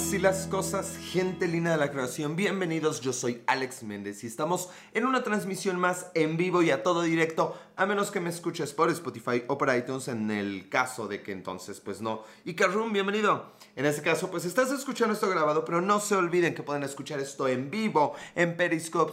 Así 0.00 0.18
las 0.18 0.46
cosas, 0.46 0.96
gente 0.96 1.46
linda 1.46 1.72
de 1.72 1.76
la 1.76 1.92
creación, 1.92 2.34
bienvenidos, 2.34 3.02
yo 3.02 3.12
soy 3.12 3.42
Alex 3.46 3.82
Méndez 3.82 4.24
y 4.24 4.26
estamos 4.26 4.70
en 4.94 5.04
una 5.04 5.22
transmisión 5.22 5.78
más 5.78 6.10
en 6.14 6.38
vivo 6.38 6.62
y 6.62 6.70
a 6.70 6.82
todo 6.82 7.02
directo, 7.02 7.54
a 7.76 7.84
menos 7.84 8.10
que 8.10 8.18
me 8.18 8.30
escuches 8.30 8.72
por 8.72 8.90
Spotify 8.90 9.44
o 9.46 9.58
por 9.58 9.72
iTunes 9.72 10.08
en 10.08 10.30
el 10.30 10.70
caso 10.70 11.06
de 11.06 11.22
que 11.22 11.32
entonces 11.32 11.80
pues 11.80 12.00
no. 12.00 12.24
Y 12.46 12.54
Carroom, 12.54 12.94
bienvenido. 12.94 13.52
En 13.76 13.84
este 13.84 14.00
caso 14.00 14.30
pues 14.30 14.46
estás 14.46 14.72
escuchando 14.72 15.12
esto 15.12 15.28
grabado, 15.28 15.66
pero 15.66 15.82
no 15.82 16.00
se 16.00 16.16
olviden 16.16 16.54
que 16.54 16.62
pueden 16.62 16.82
escuchar 16.82 17.20
esto 17.20 17.46
en 17.46 17.70
vivo 17.70 18.14
en 18.34 18.56
Periscope, 18.56 19.12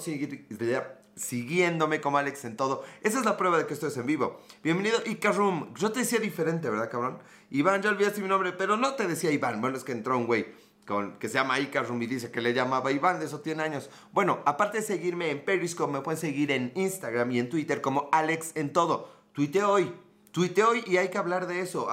siguiéndome 1.15 1.99
como 1.99 2.17
Alex 2.17 2.45
en 2.45 2.55
todo. 2.55 2.85
Esa 3.03 3.19
es 3.19 3.25
la 3.25 3.35
prueba 3.37 3.57
de 3.57 3.67
que 3.67 3.73
esto 3.73 3.87
es 3.87 3.97
en 3.97 4.05
vivo. 4.05 4.39
Bienvenido 4.63 4.99
Icarum. 5.05 5.73
Yo 5.75 5.91
te 5.91 5.99
decía 5.99 6.19
diferente, 6.19 6.69
¿verdad, 6.69 6.89
cabrón? 6.89 7.19
Iván, 7.51 7.81
ya 7.81 7.89
olvidaste 7.89 8.21
mi 8.21 8.27
nombre, 8.29 8.53
pero 8.53 8.77
no 8.77 8.95
te 8.95 9.05
decía 9.05 9.31
Iván. 9.31 9.61
Bueno, 9.61 9.77
es 9.77 9.83
que 9.83 9.91
entró 9.91 10.17
un 10.17 10.25
güey 10.25 10.66
con, 10.87 11.19
que 11.19 11.27
se 11.27 11.35
llama 11.35 11.59
Icarum 11.59 12.01
y 12.01 12.07
dice 12.07 12.31
que 12.31 12.41
le 12.41 12.53
llamaba 12.53 12.91
Iván, 12.91 13.19
de 13.19 13.25
eso 13.25 13.41
tiene 13.41 13.61
años. 13.61 13.89
Bueno, 14.13 14.39
aparte 14.45 14.77
de 14.77 14.83
seguirme 14.83 15.29
en 15.29 15.43
Periscope, 15.43 15.91
me 15.91 16.01
pueden 16.01 16.19
seguir 16.19 16.49
en 16.49 16.71
Instagram 16.75 17.29
y 17.31 17.39
en 17.39 17.49
Twitter 17.49 17.81
como 17.81 18.09
Alex 18.13 18.53
en 18.55 18.71
todo. 18.71 19.11
Tuite 19.33 19.63
hoy, 19.63 19.93
tuite 20.31 20.63
hoy 20.63 20.83
y 20.87 20.97
hay 20.97 21.09
que 21.09 21.17
hablar 21.17 21.45
de 21.45 21.59
eso. 21.59 21.89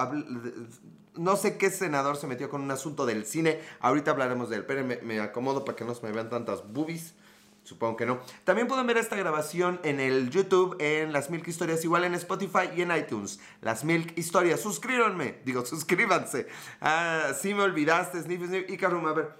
no 1.15 1.35
sé 1.35 1.57
qué 1.57 1.69
senador 1.69 2.15
se 2.15 2.25
metió 2.25 2.49
con 2.49 2.61
un 2.61 2.71
asunto 2.71 3.05
del 3.05 3.25
cine. 3.25 3.59
Ahorita 3.81 4.11
hablaremos 4.11 4.49
de 4.49 4.55
él. 4.55 4.65
Pero 4.65 4.83
me, 4.83 5.19
acomodo 5.19 5.65
para 5.65 5.75
que 5.75 5.83
no 5.83 5.93
se 5.93 6.05
me 6.05 6.13
vean 6.13 6.29
tantas 6.29 6.65
boobies. 6.71 7.15
Supongo 7.65 7.97
que 7.97 8.05
no. 8.05 8.19
También 8.43 8.67
pueden 8.67 8.85
ver 8.85 8.97
esta 8.97 9.15
grabación 9.15 9.79
en 9.83 9.99
el 9.99 10.29
YouTube, 10.29 10.77
en 10.79 11.11
Las 11.11 11.31
Milk 11.31 11.47
Historias, 11.47 11.83
igual 11.83 12.03
en 12.03 12.13
Spotify 12.13 12.69
y 12.77 12.83
en 12.83 12.95
iTunes. 12.95 13.39
Las 13.61 13.83
Milk 13.83 14.15
Historias. 14.15 14.61
Suscríbanme. 14.61 15.39
Digo, 15.45 15.65
suscríbanse. 15.65 16.47
Ah, 16.79 17.31
sí 17.35 17.55
me 17.55 17.63
olvidaste, 17.63 18.21
Sniff, 18.21 18.45
Sniff. 18.45 18.69
Y 18.69 18.77
Karum, 18.77 19.07
a 19.07 19.13
ver. 19.13 19.33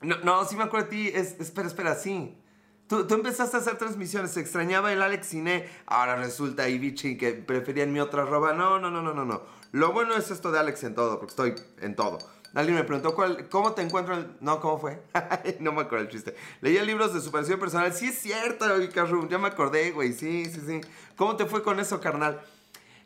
No, 0.00 0.16
no, 0.20 0.44
sí 0.46 0.56
me 0.56 0.64
acuerdo 0.64 0.86
de 0.86 0.90
ti. 0.90 1.08
Es, 1.14 1.38
espera, 1.40 1.68
espera, 1.68 1.94
sí. 1.94 2.38
Tú, 2.86 3.06
tú, 3.06 3.14
empezaste 3.14 3.58
a 3.58 3.60
hacer 3.60 3.76
transmisiones, 3.76 4.30
se 4.32 4.40
extrañaba 4.40 4.90
el 4.92 5.02
Alex 5.02 5.26
Cine, 5.28 5.68
ahora 5.86 6.16
resulta 6.16 6.68
Ibichi 6.68 7.16
que 7.16 7.32
preferían 7.32 7.92
mi 7.92 8.00
otra 8.00 8.24
roba. 8.24 8.54
No, 8.54 8.78
no, 8.78 8.90
no, 8.90 9.02
no, 9.02 9.12
no, 9.12 9.26
no. 9.26 9.42
Lo 9.72 9.92
bueno 9.92 10.14
es 10.16 10.30
esto 10.30 10.50
de 10.50 10.58
Alex 10.58 10.84
en 10.84 10.94
todo, 10.94 11.18
porque 11.18 11.30
estoy 11.30 11.54
en 11.80 11.96
todo. 11.96 12.18
Alguien 12.54 12.76
me 12.76 12.84
preguntó 12.84 13.14
cuál, 13.14 13.48
cómo 13.48 13.72
te 13.72 13.82
encuentro. 13.82 14.14
El... 14.14 14.28
No, 14.40 14.60
¿cómo 14.60 14.78
fue? 14.78 15.02
no 15.60 15.72
me 15.72 15.82
acuerdo 15.82 16.04
el 16.04 16.10
chiste. 16.10 16.34
Leía 16.60 16.82
libros 16.82 17.14
de 17.14 17.20
superación 17.20 17.58
personal. 17.58 17.92
Sí, 17.92 18.08
es 18.08 18.18
cierto, 18.18 18.66
Carrum. 18.94 19.28
Ya 19.28 19.38
me 19.38 19.48
acordé, 19.48 19.90
güey. 19.90 20.12
Sí, 20.12 20.44
sí, 20.46 20.60
sí. 20.66 20.80
¿Cómo 21.16 21.36
te 21.36 21.46
fue 21.46 21.62
con 21.62 21.80
eso, 21.80 22.00
carnal? 22.00 22.40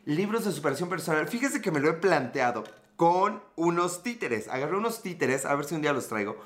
Libros 0.05 0.45
de 0.45 0.51
superación 0.51 0.89
personal. 0.89 1.27
Fíjese 1.27 1.61
que 1.61 1.71
me 1.71 1.79
lo 1.79 1.89
he 1.89 1.93
planteado 1.93 2.63
con 2.97 3.41
unos 3.55 4.03
títeres. 4.03 4.47
Agarré 4.49 4.75
unos 4.75 5.01
títeres, 5.01 5.45
a 5.45 5.55
ver 5.55 5.65
si 5.65 5.75
un 5.75 5.81
día 5.81 5.93
los 5.93 6.07
traigo. 6.07 6.37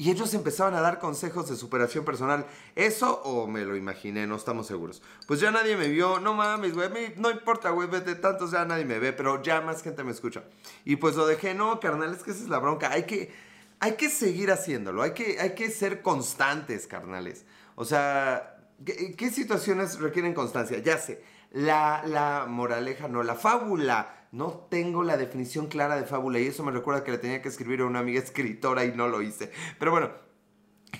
Y 0.00 0.12
ellos 0.12 0.32
empezaban 0.32 0.74
a 0.74 0.80
dar 0.80 1.00
consejos 1.00 1.48
de 1.48 1.56
superación 1.56 2.04
personal. 2.04 2.46
¿Eso 2.76 3.20
o 3.24 3.48
me 3.48 3.64
lo 3.64 3.74
imaginé? 3.74 4.28
No 4.28 4.36
estamos 4.36 4.68
seguros. 4.68 5.02
Pues 5.26 5.40
ya 5.40 5.50
nadie 5.50 5.76
me 5.76 5.88
vio. 5.88 6.20
No 6.20 6.34
mames, 6.34 6.74
güey. 6.74 7.14
No 7.16 7.32
importa, 7.32 7.70
güey. 7.70 7.88
De 7.88 8.14
tantos 8.14 8.52
ya 8.52 8.64
nadie 8.64 8.84
me 8.84 9.00
ve. 9.00 9.12
Pero 9.12 9.42
ya 9.42 9.60
más 9.60 9.82
gente 9.82 10.04
me 10.04 10.12
escucha. 10.12 10.44
Y 10.84 10.96
pues 10.96 11.16
lo 11.16 11.26
dejé. 11.26 11.52
No, 11.52 11.80
carnal, 11.80 12.14
es 12.14 12.22
que 12.22 12.30
esa 12.30 12.44
es 12.44 12.48
la 12.48 12.60
bronca. 12.60 12.92
Hay 12.92 13.06
que, 13.06 13.34
hay 13.80 13.96
que 13.96 14.08
seguir 14.08 14.52
haciéndolo. 14.52 15.02
Hay 15.02 15.14
que, 15.14 15.40
hay 15.40 15.56
que 15.56 15.68
ser 15.68 16.00
constantes, 16.00 16.86
carnales. 16.86 17.44
O 17.74 17.84
sea, 17.84 18.56
¿qué, 18.86 19.16
qué 19.16 19.30
situaciones 19.30 19.98
requieren 19.98 20.32
constancia? 20.32 20.78
Ya 20.78 20.98
sé. 20.98 21.24
La, 21.50 22.04
la 22.06 22.46
moraleja, 22.48 23.08
no, 23.08 23.24
la 23.24 23.34
fábula 23.34 24.17
no 24.32 24.66
tengo 24.70 25.02
la 25.02 25.16
definición 25.16 25.66
clara 25.68 25.96
de 25.96 26.04
fábula 26.04 26.38
y 26.38 26.46
eso 26.46 26.62
me 26.62 26.72
recuerda 26.72 27.04
que 27.04 27.12
le 27.12 27.18
tenía 27.18 27.42
que 27.42 27.48
escribir 27.48 27.80
a 27.80 27.86
una 27.86 28.00
amiga 28.00 28.20
escritora 28.20 28.84
y 28.84 28.92
no 28.92 29.08
lo 29.08 29.22
hice. 29.22 29.50
Pero 29.78 29.90
bueno, 29.90 30.10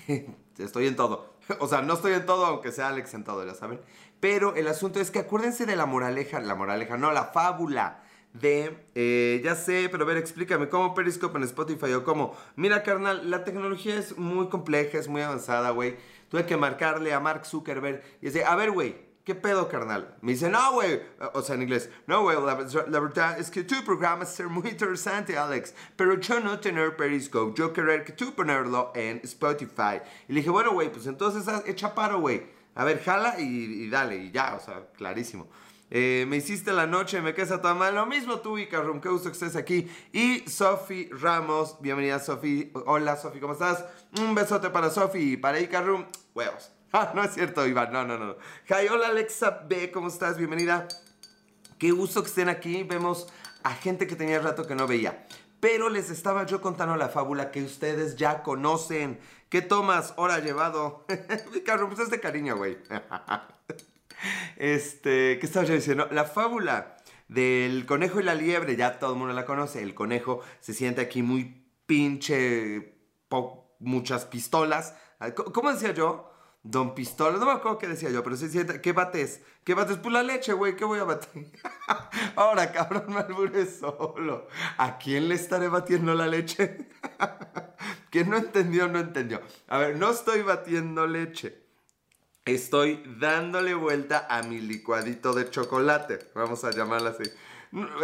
estoy 0.57 0.87
en 0.87 0.95
todo. 0.95 1.33
O 1.59 1.67
sea, 1.67 1.81
no 1.81 1.93
estoy 1.93 2.13
en 2.13 2.25
todo, 2.25 2.45
aunque 2.45 2.71
sea 2.71 2.89
Alex 2.89 3.13
en 3.13 3.23
todo, 3.23 3.45
ya 3.45 3.55
saben. 3.55 3.79
Pero 4.19 4.55
el 4.55 4.67
asunto 4.67 4.99
es 4.99 5.11
que 5.11 5.19
acuérdense 5.19 5.65
de 5.65 5.75
la 5.75 5.85
moraleja, 5.85 6.39
la 6.39 6.55
moraleja, 6.55 6.97
no, 6.97 7.11
la 7.11 7.25
fábula 7.25 8.03
de, 8.33 8.77
eh, 8.93 9.41
ya 9.43 9.55
sé, 9.55 9.89
pero 9.91 10.03
a 10.03 10.07
ver, 10.07 10.17
explícame, 10.17 10.69
¿cómo 10.69 10.93
Periscope 10.93 11.37
en 11.37 11.43
Spotify 11.45 11.93
o 11.93 12.03
cómo? 12.03 12.35
Mira, 12.55 12.83
carnal, 12.83 13.29
la 13.29 13.43
tecnología 13.43 13.97
es 13.97 14.17
muy 14.17 14.49
compleja, 14.49 14.97
es 14.97 15.07
muy 15.07 15.21
avanzada, 15.21 15.71
güey. 15.71 15.95
Tuve 16.29 16.45
que 16.45 16.57
marcarle 16.57 17.13
a 17.13 17.19
Mark 17.19 17.45
Zuckerberg 17.45 18.03
y 18.21 18.25
decir, 18.27 18.43
a 18.45 18.55
ver, 18.55 18.71
güey, 18.71 19.08
¿Qué 19.23 19.35
pedo, 19.35 19.67
carnal? 19.67 20.15
Me 20.21 20.31
dice, 20.31 20.49
no, 20.49 20.73
güey. 20.73 21.01
O 21.33 21.41
sea, 21.41 21.55
en 21.55 21.61
inglés, 21.61 21.89
no, 22.07 22.23
güey, 22.23 22.37
la, 22.41 22.99
verdad 22.99 23.37
es 23.37 23.51
que 23.51 23.63
tu 23.63 23.83
programa 23.83 24.23
es 24.23 24.39
muy 24.45 24.69
interesante, 24.69 25.37
Alex. 25.37 25.75
Pero 25.95 26.19
yo 26.19 26.39
no 26.39 26.59
tener 26.59 26.95
Periscope, 26.95 27.55
yo 27.55 27.71
querer 27.71 28.03
que 28.03 28.13
tú 28.13 28.33
ponerlo 28.33 28.91
en 28.95 29.21
Spotify. 29.23 30.01
Y 30.27 30.33
le 30.33 30.39
dije, 30.39 30.49
bueno, 30.49 30.71
güey, 30.71 30.91
pues 30.91 31.05
entonces 31.05 31.45
echa 31.67 31.93
paro, 31.93 32.19
güey. 32.19 32.43
A 32.75 32.83
ver, 32.85 33.03
jala 33.03 33.39
y, 33.39 33.89
dale, 33.89 34.17
y 34.17 34.31
ya, 34.31 34.55
o 34.55 34.59
sea, 34.59 34.87
clarísimo. 34.95 35.47
Eh, 35.91 36.25
me 36.27 36.37
hiciste 36.37 36.71
la 36.71 36.87
noche, 36.87 37.21
me 37.21 37.33
quedas 37.33 37.51
a 37.51 37.61
tu 37.61 37.67
mal. 37.69 37.93
Lo 37.93 38.05
mismo 38.05 38.39
tú, 38.39 38.57
Icarrum, 38.57 39.01
qué 39.01 39.09
gusto 39.09 39.29
que 39.29 39.33
estés 39.33 39.55
aquí. 39.55 39.87
Y 40.13 40.49
Sofi 40.49 41.09
Ramos, 41.11 41.77
bienvenida, 41.81 42.19
Sofi. 42.19 42.71
Hola, 42.85 43.17
Sofi, 43.17 43.39
¿cómo 43.39 43.53
estás? 43.53 43.85
Un 44.19 44.33
besote 44.33 44.69
para 44.69 44.89
Sofi 44.89 45.33
y 45.33 45.37
para 45.37 45.59
Icarrum, 45.59 46.05
huevos. 46.33 46.71
Ah, 46.93 47.11
no 47.13 47.23
es 47.23 47.33
cierto, 47.33 47.67
Iván. 47.67 47.93
No, 47.93 48.03
no, 48.03 48.17
no. 48.17 48.35
Hi, 48.67 48.87
hola 48.87 49.09
Alexa 49.09 49.65
B, 49.67 49.91
¿cómo 49.91 50.07
estás? 50.07 50.37
Bienvenida. 50.37 50.87
Qué 51.77 51.91
gusto 51.91 52.23
que 52.23 52.29
estén 52.29 52.49
aquí. 52.49 52.83
Vemos 52.83 53.27
a 53.63 53.75
gente 53.75 54.07
que 54.07 54.15
tenía 54.15 54.39
rato 54.39 54.65
que 54.65 54.73
no 54.73 54.87
veía. 54.87 55.25
Pero 55.59 55.89
les 55.89 56.09
estaba 56.09 56.45
yo 56.45 56.61
contando 56.61 56.95
la 56.95 57.09
fábula 57.09 57.51
que 57.51 57.61
ustedes 57.61 58.15
ya 58.15 58.41
conocen. 58.41 59.19
¿Qué 59.49 59.61
tomas? 59.61 60.13
Hora 60.17 60.39
llevado. 60.39 61.05
Carlos, 61.65 61.89
pues 61.89 61.99
es 61.99 62.09
de 62.09 62.19
cariño, 62.19 62.57
güey. 62.57 62.77
este, 64.57 65.37
¿qué 65.37 65.45
estaba 65.45 65.65
yo 65.65 65.75
diciendo? 65.75 66.07
La 66.09 66.23
fábula 66.23 66.97
del 67.27 67.85
conejo 67.85 68.19
y 68.19 68.23
la 68.23 68.33
liebre, 68.33 68.75
ya 68.75 68.97
todo 68.97 69.13
el 69.13 69.19
mundo 69.19 69.33
la 69.35 69.45
conoce. 69.45 69.83
El 69.83 69.93
conejo 69.93 70.41
se 70.59 70.73
siente 70.73 71.01
aquí 71.01 71.21
muy 71.21 71.67
pinche, 71.85 72.95
muchas 73.79 74.25
pistolas. 74.25 74.95
¿Cómo 75.53 75.71
decía 75.71 75.93
yo? 75.93 76.28
Don 76.69 76.93
Pistola, 76.93 77.39
no 77.39 77.47
me 77.47 77.53
acuerdo 77.53 77.79
qué 77.79 77.87
decía 77.87 78.11
yo, 78.11 78.23
pero 78.23 78.37
se 78.37 78.47
siente, 78.47 78.79
¿qué 78.79 78.93
bates? 78.93 79.41
¿Qué 79.63 79.73
bates? 79.73 79.97
Pues 79.97 80.13
la 80.13 80.21
leche, 80.21 80.53
güey, 80.53 80.75
¿qué 80.75 80.85
voy 80.85 80.99
a 80.99 81.03
batir? 81.03 81.51
Ahora, 82.35 82.71
cabrón, 82.71 83.05
me 83.07 83.21
alburé 83.21 83.65
solo. 83.65 84.47
¿A 84.77 84.99
quién 84.99 85.29
le 85.29 85.33
estaré 85.33 85.67
batiendo 85.67 86.13
la 86.13 86.27
leche? 86.27 86.87
Quien 88.11 88.29
no 88.29 88.37
entendió, 88.37 88.87
no 88.87 88.99
entendió. 88.99 89.41
A 89.67 89.79
ver, 89.79 89.97
no 89.97 90.11
estoy 90.11 90.43
batiendo 90.43 91.07
leche. 91.07 91.59
Estoy 92.45 93.03
dándole 93.19 93.73
vuelta 93.73 94.27
a 94.29 94.43
mi 94.43 94.59
licuadito 94.59 95.33
de 95.33 95.49
chocolate. 95.49 96.19
Vamos 96.35 96.63
a 96.65 96.69
llamarla 96.69 97.09
así. 97.09 97.23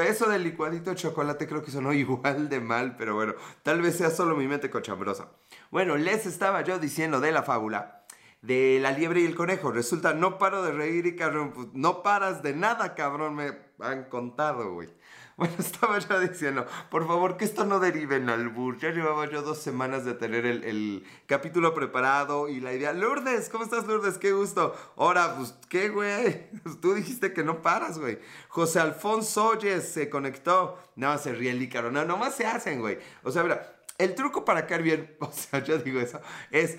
Eso 0.07 0.27
del 0.27 0.43
licuadito 0.43 0.89
de 0.89 0.95
chocolate 0.95 1.47
creo 1.47 1.63
que 1.63 1.69
sonó 1.69 1.93
igual 1.93 2.49
de 2.49 2.59
mal, 2.61 2.95
pero 2.97 3.13
bueno, 3.13 3.35
tal 3.61 3.83
vez 3.83 3.95
sea 3.95 4.09
solo 4.09 4.35
mi 4.35 4.47
mente 4.47 4.71
cochambrosa. 4.71 5.27
Bueno, 5.69 5.97
les 5.97 6.25
estaba 6.25 6.63
yo 6.63 6.79
diciendo 6.79 7.19
de 7.19 7.31
la 7.31 7.43
fábula 7.43 8.04
de 8.45 8.79
la 8.81 8.91
liebre 8.91 9.21
y 9.21 9.25
el 9.25 9.35
conejo. 9.35 9.71
Resulta, 9.71 10.13
no 10.13 10.37
paro 10.37 10.63
de 10.63 10.71
reír 10.71 11.05
y 11.05 11.15
cabrón, 11.15 11.51
pues, 11.53 11.67
no 11.73 12.03
paras 12.03 12.43
de 12.43 12.53
nada, 12.53 12.95
cabrón, 12.95 13.35
me 13.35 13.57
han 13.79 14.05
contado, 14.05 14.73
güey. 14.73 14.89
Bueno, 15.37 15.53
estaba 15.59 15.99
yo 15.99 16.17
diciendo, 16.21 16.65
por 16.89 17.05
favor, 17.05 17.35
que 17.35 17.43
esto 17.43 17.65
no 17.65 17.81
derive 17.81 18.15
en 18.15 18.29
albur. 18.29 18.77
Ya 18.77 18.91
llevaba 18.91 19.29
yo 19.29 19.41
dos 19.41 19.57
semanas 19.57 20.05
de 20.05 20.13
tener 20.13 20.45
el, 20.45 21.05
capítulo 21.25 21.73
preparado 21.73 22.47
y 22.47 22.61
la 22.61 22.71
idea. 22.71 22.93
Lourdes, 22.93 23.49
¿cómo 23.49 23.65
estás, 23.65 23.85
Lourdes? 23.85 24.17
Qué 24.17 24.31
gusto. 24.31 24.73
Ahora, 24.95 25.35
pues, 25.35 25.53
¿qué, 25.67 25.89
güey? 25.89 26.49
tú 26.81 26.93
dijiste 26.93 27.33
que 27.33 27.43
no 27.43 27.61
paras, 27.61 27.99
güey. 27.99 28.17
José 28.47 28.79
Alfonso 28.79 29.49
Oyes 29.49 29.89
se 29.89 30.09
conectó. 30.09 30.79
No, 30.95 31.17
se 31.17 31.33
ríe 31.33 31.51
el 31.51 31.61
ícaro. 31.61 31.91
No, 31.91 32.05
nomás 32.05 32.35
se 32.35 32.45
hacen, 32.45 32.79
güey. 32.79 32.97
O 33.23 33.29
sea, 33.29 33.43
mira, 33.43 33.75
el 33.97 34.15
truco 34.15 34.43
para 34.45 34.67
caer 34.67 34.83
bien, 34.83 35.15
o 35.19 35.31
sea, 35.31 35.63
yo 35.63 35.77
digo 35.77 35.99
eso, 35.99 36.21
es 36.51 36.77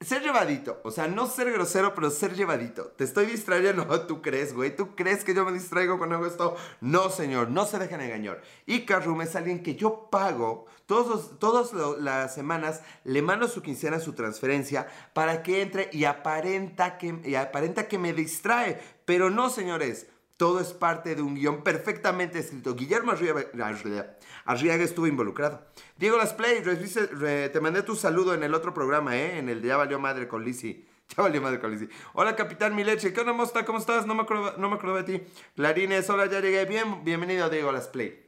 ser 0.00 0.22
llevadito, 0.22 0.80
o 0.84 0.92
sea, 0.92 1.08
no 1.08 1.26
ser 1.26 1.50
grosero, 1.50 1.94
pero 1.94 2.10
ser 2.10 2.34
llevadito. 2.34 2.86
Te 2.96 3.04
estoy 3.04 3.26
distrayendo, 3.26 3.84
tú 4.06 4.22
crees, 4.22 4.54
güey. 4.54 4.74
¿Tú 4.74 4.94
crees 4.94 5.24
que 5.24 5.34
yo 5.34 5.44
me 5.44 5.52
distraigo 5.52 5.98
cuando 5.98 6.16
hago 6.16 6.26
esto? 6.26 6.56
No, 6.80 7.10
señor, 7.10 7.50
no 7.50 7.66
se 7.66 7.78
dejen 7.78 8.00
engañar. 8.00 8.40
Y 8.66 8.84
Carrum 8.84 9.22
es 9.22 9.34
alguien 9.34 9.62
que 9.62 9.74
yo 9.74 10.08
pago 10.10 10.66
todos 10.86 11.38
todas 11.38 11.72
las 12.00 12.34
semanas, 12.34 12.80
le 13.04 13.20
mando 13.20 13.46
su 13.46 13.60
quincena, 13.60 14.00
su 14.00 14.14
transferencia, 14.14 14.88
para 15.12 15.42
que 15.42 15.60
entre 15.60 15.90
y 15.92 16.04
aparenta 16.04 16.96
que, 16.96 17.20
y 17.24 17.34
aparenta 17.34 17.88
que 17.88 17.98
me 17.98 18.12
distrae. 18.12 18.80
Pero 19.04 19.30
no, 19.30 19.50
señores. 19.50 20.06
Todo 20.38 20.60
es 20.60 20.72
parte 20.72 21.16
de 21.16 21.22
un 21.22 21.34
guion 21.34 21.64
perfectamente 21.64 22.38
escrito. 22.38 22.76
Guillermo 22.76 23.10
Arriaga, 23.10 24.84
estuvo 24.84 25.08
involucrado. 25.08 25.66
Diego 25.96 26.16
Las 26.16 26.32
Play, 26.32 26.62
te 26.62 27.60
mandé 27.60 27.82
tu 27.82 27.96
saludo 27.96 28.34
en 28.34 28.44
el 28.44 28.54
otro 28.54 28.72
programa, 28.72 29.16
¿eh? 29.16 29.38
En 29.38 29.48
el 29.48 29.60
Ya 29.60 29.76
Valió 29.76 29.98
Madre 29.98 30.28
con 30.28 30.44
Lizzie. 30.44 30.86
Ya 31.16 31.22
valió 31.22 31.40
madre 31.40 31.58
con 31.58 31.70
Lizzie. 31.70 31.88
Hola, 32.12 32.36
Capitán 32.36 32.76
Mileche. 32.76 33.14
¿Qué 33.14 33.20
onda, 33.20 33.32
Mosta? 33.32 33.64
¿Cómo 33.64 33.78
estás? 33.78 34.06
No 34.06 34.14
me 34.14 34.24
acuerdo, 34.24 34.58
no 34.58 34.68
me 34.68 34.76
acuerdo 34.76 34.96
de 34.96 35.04
ti. 35.04 35.26
Clarines, 35.56 36.10
hola, 36.10 36.26
ya 36.26 36.40
llegué. 36.40 36.66
Bien, 36.66 37.02
bienvenido 37.02 37.48
Diego 37.48 37.72
Las 37.72 37.88
Play. 37.88 38.27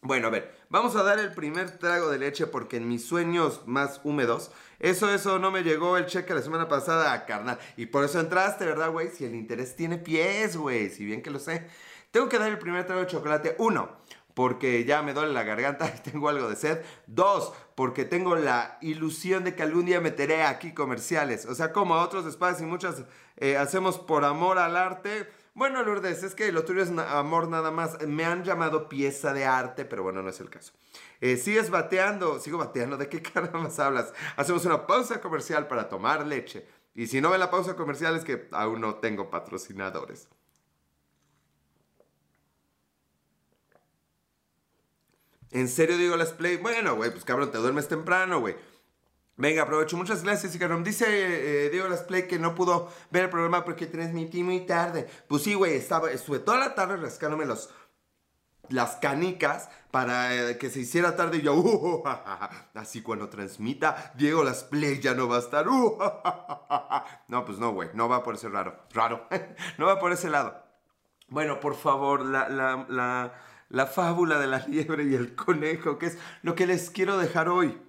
Bueno, 0.00 0.28
a 0.28 0.30
ver, 0.30 0.54
vamos 0.68 0.94
a 0.94 1.02
dar 1.02 1.18
el 1.18 1.32
primer 1.32 1.76
trago 1.76 2.08
de 2.08 2.18
leche 2.18 2.46
porque 2.46 2.76
en 2.76 2.86
mis 2.86 3.04
sueños 3.04 3.62
más 3.66 4.00
húmedos, 4.04 4.52
eso, 4.78 5.12
eso 5.12 5.40
no 5.40 5.50
me 5.50 5.64
llegó 5.64 5.96
el 5.96 6.06
cheque 6.06 6.34
la 6.34 6.42
semana 6.42 6.68
pasada, 6.68 7.12
a 7.12 7.26
carnal. 7.26 7.58
Y 7.76 7.86
por 7.86 8.04
eso 8.04 8.20
entraste, 8.20 8.64
¿verdad, 8.64 8.92
güey? 8.92 9.10
Si 9.10 9.24
el 9.24 9.34
interés 9.34 9.74
tiene 9.74 9.98
pies, 9.98 10.56
güey, 10.56 10.90
si 10.90 11.04
bien 11.04 11.20
que 11.20 11.30
lo 11.30 11.40
sé. 11.40 11.66
Tengo 12.12 12.28
que 12.28 12.38
dar 12.38 12.48
el 12.48 12.58
primer 12.58 12.86
trago 12.86 13.00
de 13.00 13.08
chocolate. 13.08 13.56
Uno, 13.58 13.98
porque 14.34 14.84
ya 14.84 15.02
me 15.02 15.14
duele 15.14 15.32
la 15.32 15.42
garganta 15.42 15.92
y 15.92 16.00
tengo 16.10 16.28
algo 16.28 16.48
de 16.48 16.54
sed. 16.54 16.80
Dos, 17.08 17.52
porque 17.74 18.04
tengo 18.04 18.36
la 18.36 18.78
ilusión 18.80 19.42
de 19.42 19.56
que 19.56 19.64
algún 19.64 19.86
día 19.86 20.00
meteré 20.00 20.44
aquí 20.44 20.72
comerciales. 20.74 21.44
O 21.44 21.56
sea, 21.56 21.72
como 21.72 21.96
a 21.96 22.04
otros 22.04 22.24
espacios 22.24 22.62
y 22.62 22.66
muchas 22.66 23.02
eh, 23.36 23.56
hacemos 23.56 23.98
por 23.98 24.24
amor 24.24 24.60
al 24.60 24.76
arte 24.76 25.28
bueno, 25.58 25.82
Lourdes, 25.82 26.22
es 26.22 26.34
que 26.34 26.52
lo 26.52 26.64
tuyo 26.64 26.82
es 26.82 26.90
amor 26.90 27.48
nada 27.48 27.70
más. 27.70 28.00
Me 28.06 28.24
han 28.24 28.44
llamado 28.44 28.88
pieza 28.88 29.32
de 29.32 29.44
arte, 29.44 29.84
pero 29.84 30.02
bueno, 30.02 30.22
no 30.22 30.30
es 30.30 30.40
el 30.40 30.48
caso. 30.48 30.72
Eh, 31.20 31.36
sigues 31.36 31.68
bateando, 31.68 32.38
sigo 32.38 32.58
bateando, 32.58 32.96
¿de 32.96 33.08
qué 33.08 33.22
más 33.52 33.78
hablas? 33.78 34.14
Hacemos 34.36 34.64
una 34.64 34.86
pausa 34.86 35.20
comercial 35.20 35.66
para 35.66 35.88
tomar 35.88 36.26
leche. 36.26 36.66
Y 36.94 37.08
si 37.08 37.20
no 37.20 37.30
ven 37.30 37.40
la 37.40 37.50
pausa 37.50 37.76
comercial 37.76 38.16
es 38.16 38.24
que 38.24 38.48
aún 38.52 38.80
no 38.80 38.96
tengo 38.96 39.30
patrocinadores. 39.30 40.28
¿En 45.50 45.68
serio 45.68 45.96
digo 45.96 46.16
las 46.16 46.32
play? 46.32 46.56
Bueno, 46.56 46.94
güey, 46.96 47.10
pues 47.10 47.24
cabrón, 47.24 47.50
te 47.50 47.58
duermes 47.58 47.88
temprano, 47.88 48.40
güey. 48.40 48.56
Venga, 49.38 49.62
aprovecho. 49.62 49.96
Muchas 49.96 50.24
gracias, 50.24 50.56
Ikarom. 50.56 50.82
Dice 50.82 51.06
eh, 51.08 51.70
Diego 51.70 51.86
Las 51.88 52.02
Play 52.02 52.26
que 52.26 52.40
no 52.40 52.56
pudo 52.56 52.92
ver 53.12 53.24
el 53.24 53.30
programa 53.30 53.64
porque 53.64 53.86
transmití 53.86 54.42
muy 54.42 54.66
tarde. 54.66 55.08
Pues 55.28 55.44
sí, 55.44 55.54
güey, 55.54 55.76
estaba, 55.76 56.10
estuve 56.10 56.40
toda 56.40 56.58
la 56.58 56.74
tarde 56.74 56.96
rascándome 56.96 57.46
los, 57.46 57.70
las 58.68 58.96
canicas 58.96 59.70
para 59.92 60.34
eh, 60.34 60.58
que 60.58 60.70
se 60.70 60.80
hiciera 60.80 61.14
tarde 61.14 61.38
y 61.38 61.42
yo, 61.42 61.54
uh, 61.54 62.02
así 62.74 63.00
cuando 63.00 63.28
transmita, 63.28 64.12
Diego 64.16 64.42
Las 64.42 64.64
Play 64.64 64.98
ya 64.98 65.14
no 65.14 65.28
va 65.28 65.36
a 65.36 65.40
estar. 65.40 65.68
Uh, 65.68 65.96
no, 67.28 67.44
pues 67.44 67.58
no, 67.58 67.72
güey, 67.72 67.90
no 67.94 68.08
va 68.08 68.24
por 68.24 68.34
ese 68.34 68.48
raro, 68.48 68.76
raro, 68.92 69.28
no 69.78 69.86
va 69.86 70.00
por 70.00 70.10
ese 70.10 70.30
lado. 70.30 70.64
Bueno, 71.28 71.60
por 71.60 71.76
favor, 71.76 72.24
la, 72.24 72.48
la, 72.48 72.86
la, 72.88 73.34
la 73.68 73.86
fábula 73.86 74.40
de 74.40 74.48
la 74.48 74.66
liebre 74.66 75.04
y 75.04 75.14
el 75.14 75.36
conejo, 75.36 75.96
que 75.96 76.06
es 76.06 76.18
lo 76.42 76.56
que 76.56 76.66
les 76.66 76.90
quiero 76.90 77.18
dejar 77.18 77.48
hoy. 77.48 77.80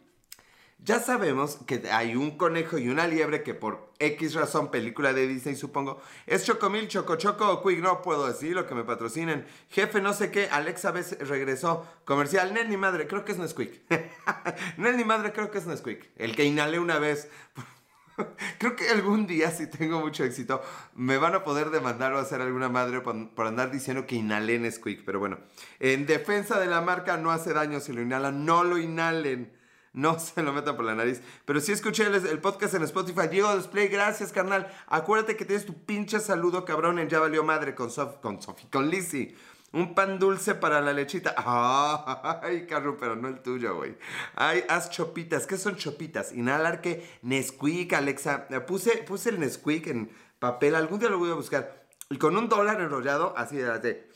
Ya 0.81 0.99
sabemos 0.99 1.59
que 1.67 1.89
hay 1.91 2.15
un 2.15 2.37
conejo 2.37 2.77
y 2.77 2.87
una 2.87 3.05
liebre 3.05 3.43
que 3.43 3.53
por 3.53 3.91
X 3.99 4.33
razón, 4.33 4.71
película 4.71 5.11
de 5.11 5.27
Disney 5.27 5.57
supongo, 5.57 6.01
es 6.25 6.45
Chocomil, 6.45 6.87
Chocochoco 6.87 7.51
o 7.51 7.61
Quick, 7.61 7.79
no 7.81 8.01
puedo 8.01 8.25
decir 8.27 8.55
lo 8.55 8.65
que 8.65 8.75
me 8.75 8.85
patrocinen. 8.85 9.45
Jefe, 9.69 9.99
no 9.99 10.13
sé 10.13 10.31
qué, 10.31 10.47
Alexa 10.49 10.91
vez 10.91 11.17
regresó. 11.19 11.85
Comercial, 12.05 12.53
Nel 12.53 12.69
ni 12.69 12.77
madre, 12.77 13.07
creo 13.07 13.25
que 13.25 13.33
es 13.33 13.37
Nesquik. 13.37 13.81
Nel 14.77 14.95
ni 14.95 15.03
madre, 15.03 15.33
creo 15.33 15.51
que 15.51 15.57
es 15.57 15.67
Nesquik. 15.67 16.11
El 16.15 16.33
que 16.33 16.45
inhalé 16.45 16.79
una 16.79 16.97
vez. 16.97 17.29
Creo 18.57 18.75
que 18.75 18.89
algún 18.89 19.27
día, 19.27 19.49
si 19.49 19.67
tengo 19.67 20.01
mucho 20.01 20.25
éxito, 20.25 20.61
me 20.93 21.17
van 21.17 21.35
a 21.35 21.45
poder 21.45 21.69
demandar 21.69 22.11
o 22.11 22.19
hacer 22.19 22.41
alguna 22.41 22.67
madre 22.67 22.99
por, 22.99 23.29
por, 23.29 23.47
andar 23.47 23.71
diciendo 23.71 24.05
que 24.05 24.17
inhalé 24.17 24.59
Nesquik. 24.59 25.05
Pero 25.05 25.19
bueno, 25.19 25.39
en 25.79 26.05
defensa 26.05 26.59
de 26.59 26.65
la 26.65 26.81
marca, 26.81 27.15
no 27.15 27.31
hace 27.31 27.53
daño 27.53 27.79
si 27.79 27.93
lo 27.93 28.01
inhalan, 28.01 28.43
no 28.43 28.65
lo 28.65 28.77
inhalen. 28.77 29.57
No 29.93 30.19
se 30.19 30.43
lo 30.43 30.53
metan 30.53 30.75
por 30.75 30.85
la 30.85 30.95
nariz. 30.95 31.21
Pero 31.45 31.59
sí 31.59 31.71
escuché 31.71 32.05
el, 32.05 32.39
podcast 32.39 32.73
en 32.75 32.83
Spotify. 32.83 33.27
Diego 33.29 33.55
Display, 33.55 33.87
gracias, 33.87 34.31
carnal. 34.31 34.71
Acuérdate 34.87 35.35
que 35.35 35.45
tienes 35.45 35.65
tu 35.65 35.73
pinche 35.85 36.19
saludo, 36.19 36.65
cabrón, 36.65 36.99
en 36.99 37.09
Ya 37.09 37.19
Valió 37.19 37.43
Madre 37.43 37.75
con 37.75 37.89
Sofi, 37.89 38.17
con, 38.21 38.41
Sophie, 38.41 38.69
con 38.69 38.89
Lizzie. 38.89 39.35
Un 39.71 39.93
pan 39.93 40.17
dulce 40.17 40.55
para 40.55 40.81
la 40.81 40.93
lechita. 40.93 41.35
Ay, 42.41 42.65
carro, 42.65 42.97
pero 42.97 43.15
no 43.15 43.27
el 43.27 43.41
tuyo, 43.41 43.75
güey. 43.75 43.97
Ay, 44.35 44.63
haz 44.67 44.89
chopitas. 44.89 45.45
¿Qué 45.45 45.57
son 45.57 45.75
chopitas? 45.75 46.33
Inhalar 46.33 46.81
que 46.81 47.07
Nesquik, 47.21 47.93
Alexa. 47.93 48.47
Puse, 48.65 49.03
puse 49.03 49.29
el 49.29 49.39
Nesquik 49.39 49.87
en 49.87 50.11
papel. 50.39 50.73
Algún 50.73 50.99
día 50.99 51.09
lo 51.09 51.19
voy 51.19 51.29
a 51.29 51.35
buscar. 51.35 51.87
Y 52.09 52.17
con 52.17 52.35
un 52.35 52.49
dólar 52.49 52.81
enrollado, 52.81 53.35
así 53.37 53.57
de 53.57 53.67
las 53.67 53.81
de... 53.83 54.09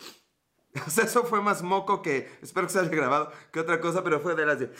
O 0.87 0.89
sea, 0.89 1.03
eso 1.03 1.23
fue 1.23 1.41
más 1.41 1.61
moco 1.61 2.01
que... 2.01 2.35
Espero 2.41 2.65
que 2.65 2.73
se 2.73 2.79
haya 2.79 2.89
grabado 2.89 3.31
que 3.51 3.59
otra 3.59 3.79
cosa, 3.79 4.03
pero 4.03 4.19
fue 4.19 4.33
de 4.33 4.45
las 4.47 4.59
de... 4.59 4.73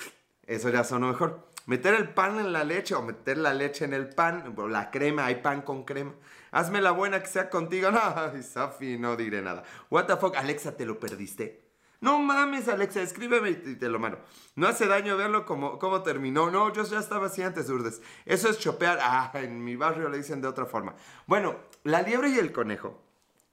Eso 0.47 0.69
ya 0.69 0.83
sonó 0.83 1.07
mejor. 1.07 1.47
Meter 1.65 1.93
el 1.93 2.09
pan 2.09 2.39
en 2.39 2.51
la 2.51 2.63
leche 2.63 2.93
o 2.93 3.01
meter 3.01 3.37
la 3.37 3.53
leche 3.53 3.85
en 3.85 3.93
el 3.93 4.09
pan, 4.09 4.53
la 4.69 4.91
crema, 4.91 5.25
hay 5.25 5.35
pan 5.35 5.61
con 5.61 5.85
crema. 5.85 6.13
Hazme 6.51 6.81
la 6.81 6.91
buena 6.91 7.21
que 7.21 7.27
sea 7.27 7.49
contigo. 7.49 7.89
No, 7.91 8.43
Safi, 8.43 8.97
no 8.97 9.15
diré 9.15 9.41
nada. 9.41 9.63
What 9.89 10.05
the 10.05 10.17
fuck, 10.17 10.35
Alexa, 10.35 10.75
¿te 10.75 10.85
lo 10.85 10.99
perdiste? 10.99 11.63
No 12.01 12.19
mames, 12.19 12.67
Alexa, 12.67 13.01
escríbeme 13.01 13.51
y 13.51 13.75
te 13.75 13.87
lo 13.87 13.97
mando. 13.97 14.19
No 14.55 14.67
hace 14.67 14.87
daño 14.87 15.15
verlo 15.15 15.45
como, 15.45 15.79
cómo 15.79 16.03
terminó. 16.03 16.51
No, 16.51 16.73
yo 16.73 16.83
ya 16.83 16.99
estaba 16.99 17.27
así 17.27 17.41
antes, 17.41 17.69
Urdes. 17.69 18.01
Eso 18.25 18.49
es 18.49 18.59
chopear. 18.59 18.99
Ah, 19.01 19.31
en 19.35 19.63
mi 19.63 19.77
barrio 19.77 20.09
le 20.09 20.17
dicen 20.17 20.41
de 20.41 20.49
otra 20.49 20.65
forma. 20.65 20.95
Bueno, 21.27 21.55
la 21.83 22.01
liebre 22.01 22.27
y 22.27 22.39
el 22.39 22.51
conejo 22.51 23.01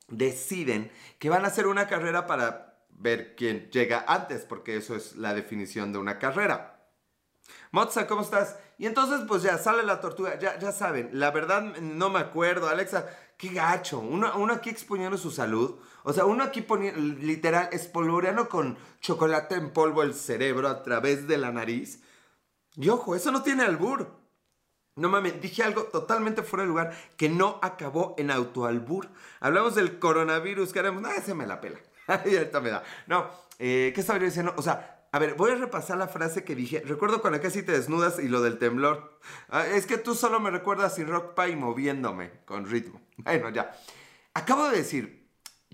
deciden 0.09 0.91
que 1.21 1.31
van 1.31 1.45
a 1.45 1.49
hacer 1.49 1.69
una 1.69 1.87
carrera 1.87 2.27
para 2.27 2.85
ver 2.91 3.37
quién 3.37 3.71
llega 3.71 4.05
antes, 4.09 4.45
porque 4.47 4.77
eso 4.77 4.97
es 4.97 5.15
la 5.15 5.33
definición 5.33 5.93
de 5.93 5.99
una 5.99 6.19
carrera. 6.19 6.70
Motza, 7.73 8.07
¿cómo 8.07 8.23
estás? 8.23 8.57
Y 8.79 8.87
entonces, 8.87 9.21
pues 9.29 9.43
ya 9.43 9.59
sale 9.59 9.83
la 9.83 10.01
tortuga. 10.01 10.39
Ya, 10.39 10.59
ya 10.59 10.73
saben, 10.73 11.11
la 11.13 11.31
verdad 11.31 11.63
no 11.63 12.11
me 12.11 12.19
acuerdo. 12.19 12.69
Alexa, 12.69 13.07
qué 13.37 13.49
gacho. 13.49 13.99
Uno, 13.99 14.33
uno 14.37 14.53
aquí 14.55 14.71
exponiendo 14.71 15.17
su 15.19 15.31
salud. 15.31 15.77
O 16.03 16.13
sea, 16.13 16.25
uno 16.25 16.43
aquí 16.45 16.63
poniendo, 16.63 17.01
literal, 17.01 17.69
espolvoreando 17.73 18.49
con 18.49 18.77
chocolate 19.01 19.55
en 19.55 19.73
polvo 19.73 20.03
el 20.03 20.15
cerebro 20.15 20.69
a 20.69 20.83
través 20.83 21.29
de 21.29 21.39
la 21.39 21.53
nariz. 21.53 22.03
Y 22.77 22.89
ojo, 22.89 23.15
eso 23.15 23.31
no 23.31 23.43
tiene 23.43 23.65
albur. 23.65 24.21
No 24.97 25.09
mames, 25.09 25.41
dije 25.41 25.63
algo 25.63 25.85
totalmente 25.85 26.43
fuera 26.43 26.65
de 26.65 26.69
lugar 26.69 26.93
que 27.17 27.29
no 27.29 27.59
acabó 27.63 28.15
en 28.19 28.31
autoalbur. 28.31 29.09
Hablamos 29.41 29.75
del 29.75 29.99
coronavirus, 29.99 30.73
que 30.73 30.81
haremos. 30.81 31.03
No, 31.03 31.11
ese 31.11 31.35
me 31.35 31.47
la 31.47 31.61
pela. 31.61 31.79
Ahí 32.07 32.37
ahorita 32.37 32.61
me 32.61 32.71
da. 32.71 32.83
No, 33.07 33.31
eh, 33.59 33.93
¿qué 33.95 34.01
estaba 34.01 34.19
diciendo? 34.19 34.53
O 34.57 34.63
sea, 34.63 35.00
a 35.13 35.19
ver, 35.19 35.35
voy 35.35 35.51
a 35.51 35.57
repasar 35.57 35.99
la 35.99 36.07
frase 36.07 36.45
que 36.45 36.55
dije. 36.55 36.83
Recuerdo 36.87 37.21
cuando 37.21 37.41
casi 37.41 37.63
te 37.63 37.73
desnudas 37.73 38.21
y 38.21 38.29
lo 38.29 38.43
del 38.43 38.59
temblor. 38.59 39.19
Ah, 39.49 39.67
es 39.67 39.87
que 39.87 39.99
tú 39.99 40.15
solo 40.15 40.39
me 40.39 40.51
recuerdas 40.51 40.95
sin 40.95 41.09
rock 41.09 41.35
pie 41.35 41.57
moviéndome 41.57 42.31
con 42.45 42.67
ritmo. 42.67 43.01
Bueno, 43.17 43.51
ya. 43.51 43.77
Acabo 44.35 44.69
de 44.69 44.79
decir 44.79 45.29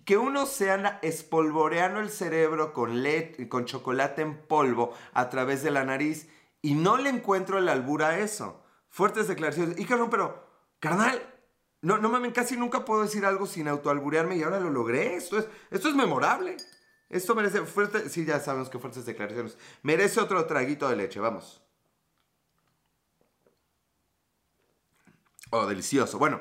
que 0.05 0.17
uno 0.17 0.47
se 0.47 0.71
anda 0.71 0.99
espolvoreando 1.03 2.01
el 2.01 2.11
cerebro 2.11 2.73
con, 2.73 3.03
con 3.49 3.67
chocolate 3.67 4.23
en 4.23 4.47
polvo 4.47 4.95
a 5.13 5.29
través 5.29 5.63
de 5.63 5.71
la 5.71 5.85
nariz 5.85 6.29
y 6.63 6.75
no 6.75 6.97
le 6.97 7.11
encuentro 7.11 7.59
el 7.59 7.69
albura 7.69 8.09
a 8.09 8.19
eso. 8.19 8.65
Fuertes 8.89 9.29
declaraciones. 9.29 9.79
Y 9.79 9.85
carnal, 9.85 10.09
pero, 10.11 10.49
carnal, 10.81 11.21
no, 11.83 11.99
no 11.99 12.09
mames, 12.09 12.33
casi 12.33 12.57
nunca 12.57 12.85
puedo 12.85 13.03
decir 13.03 13.27
algo 13.27 13.47
sin 13.47 13.69
autoalburearme 13.69 14.37
y 14.37 14.43
ahora 14.43 14.61
lo 14.61 14.71
logré. 14.71 15.15
Esto 15.17 15.39
es, 15.39 15.47
esto 15.71 15.89
es 15.89 15.95
memorable. 15.95 16.57
Esto 17.09 17.35
merece 17.35 17.65
fuerte. 17.65 18.09
Sí, 18.09 18.25
ya 18.25 18.41
sabemos 18.41 18.69
que 18.69 18.79
fuertes 18.79 19.07
declaraciones. 19.07 19.57
Merece 19.83 20.21
otro 20.21 20.45
traguito 20.47 20.89
de 20.89 20.97
leche, 20.97 21.21
vamos. 21.21 21.63
Oh, 25.51 25.67
delicioso. 25.67 26.19
Bueno, 26.19 26.41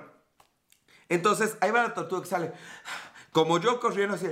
entonces 1.09 1.57
ahí 1.61 1.71
va 1.71 1.83
la 1.83 1.93
tortuga 1.93 2.23
que 2.23 2.27
sale. 2.27 2.53
Como 3.31 3.59
yo 3.59 3.79
corriendo 3.79 4.15
así, 4.15 4.27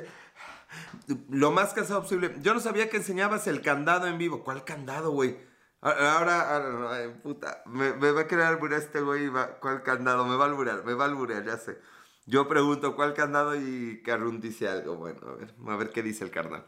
lo 1.29 1.51
más 1.51 1.73
cansado 1.73 2.01
posible. 2.01 2.35
Yo 2.41 2.53
no 2.53 2.59
sabía 2.59 2.89
que 2.89 2.97
enseñabas 2.97 3.47
el 3.47 3.61
candado 3.61 4.07
en 4.07 4.17
vivo. 4.17 4.43
¿Cuál 4.43 4.63
candado, 4.63 5.11
güey? 5.11 5.37
Ahora, 5.81 7.11
puta, 7.21 7.61
me, 7.65 7.91
va 7.91 8.21
a 8.21 8.27
querer 8.27 8.45
alburear 8.45 8.81
este 8.81 9.01
güey. 9.01 9.29
¿Cuál 9.59 9.83
candado? 9.83 10.25
Me 10.25 10.35
va 10.37 10.45
a 10.45 10.47
alburear, 10.47 10.83
me 10.85 10.93
va 10.93 11.05
a 11.05 11.07
alburear, 11.07 11.43
ya 11.43 11.57
sé. 11.57 11.77
Yo 12.25 12.47
pregunto 12.47 12.95
cuál 12.95 13.13
candado 13.13 13.55
y 13.55 14.01
Carrun 14.03 14.39
dice 14.39 14.67
algo. 14.67 14.95
Bueno, 14.95 15.19
a 15.27 15.33
ver, 15.35 15.53
a 15.67 15.75
ver 15.75 15.89
qué 15.89 16.01
dice 16.01 16.23
el 16.23 16.31
carnal. 16.31 16.65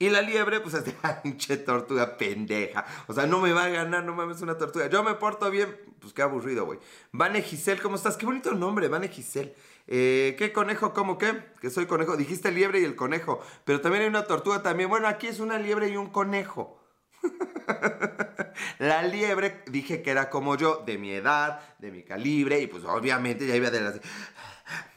Y 0.00 0.10
la 0.10 0.22
liebre, 0.22 0.60
pues 0.60 0.74
es 0.74 0.84
de 0.84 0.92
pinche 1.22 1.56
tortuga 1.56 2.16
pendeja. 2.16 2.86
O 3.08 3.12
sea, 3.12 3.26
no 3.26 3.40
me 3.40 3.52
va 3.52 3.64
a 3.64 3.68
ganar, 3.68 4.04
no 4.04 4.14
mames, 4.14 4.40
una 4.42 4.56
tortuga. 4.56 4.88
Yo 4.88 5.02
me 5.02 5.14
porto 5.14 5.50
bien, 5.50 5.76
pues 6.00 6.12
qué 6.12 6.22
aburrido, 6.22 6.64
güey. 6.64 6.78
Vane 7.10 7.42
Giselle, 7.42 7.82
¿cómo 7.82 7.96
estás? 7.96 8.16
Qué 8.16 8.24
bonito 8.24 8.52
nombre, 8.54 8.88
Vane 8.88 9.08
Giselle. 9.08 9.54
Eh, 9.88 10.36
¿Qué 10.38 10.52
conejo? 10.52 10.92
¿Cómo 10.92 11.18
qué? 11.18 11.42
Que 11.60 11.70
soy 11.70 11.86
conejo. 11.86 12.16
Dijiste 12.16 12.52
liebre 12.52 12.80
y 12.80 12.84
el 12.84 12.94
conejo. 12.94 13.40
Pero 13.64 13.80
también 13.80 14.02
hay 14.02 14.08
una 14.08 14.24
tortuga 14.24 14.62
también. 14.62 14.88
Bueno, 14.88 15.08
aquí 15.08 15.26
es 15.26 15.40
una 15.40 15.58
liebre 15.58 15.88
y 15.88 15.96
un 15.96 16.10
conejo. 16.10 16.78
la 18.78 19.02
liebre 19.02 19.62
dije 19.66 20.02
que 20.02 20.10
era 20.10 20.30
como 20.30 20.56
yo, 20.56 20.82
de 20.86 20.98
mi 20.98 21.12
edad, 21.12 21.60
de 21.78 21.90
mi 21.90 22.02
calibre, 22.02 22.60
y 22.60 22.66
pues 22.66 22.84
obviamente 22.84 23.46
ya 23.46 23.56
iba 23.56 23.70
de 23.70 23.80
las... 23.80 24.00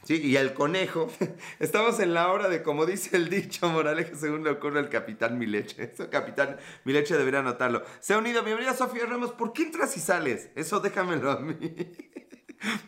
Sí, 0.04 0.20
y 0.20 0.36
el 0.36 0.52
conejo. 0.52 1.10
Estamos 1.60 2.00
en 2.00 2.12
la 2.12 2.30
hora 2.32 2.48
de, 2.48 2.62
como 2.62 2.86
dice 2.86 3.16
el 3.16 3.28
dicho 3.30 3.68
moraleja, 3.68 4.16
según 4.16 4.44
le 4.44 4.50
ocurre 4.50 4.80
al 4.80 4.88
capitán 4.88 5.38
Mileche. 5.38 5.82
Eso, 5.94 6.10
capitán 6.10 6.58
Mileche 6.84 7.16
debería 7.16 7.40
anotarlo. 7.40 7.82
Se 8.00 8.14
ha 8.14 8.18
unido. 8.18 8.42
Bienvenida, 8.42 8.74
Sofía 8.74 9.06
Ramos. 9.06 9.32
¿Por 9.32 9.52
qué 9.52 9.62
entras 9.62 9.96
y 9.96 10.00
sales? 10.00 10.50
Eso 10.56 10.80
déjamelo 10.80 11.30
a 11.30 11.38
mí. 11.38 11.54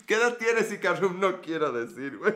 ¿Qué 0.07 0.15
edad 0.15 0.37
tienes, 0.37 0.73
Icarum? 0.73 1.21
No 1.21 1.41
quiero 1.41 1.73
decir, 1.73 2.17
güey. 2.19 2.35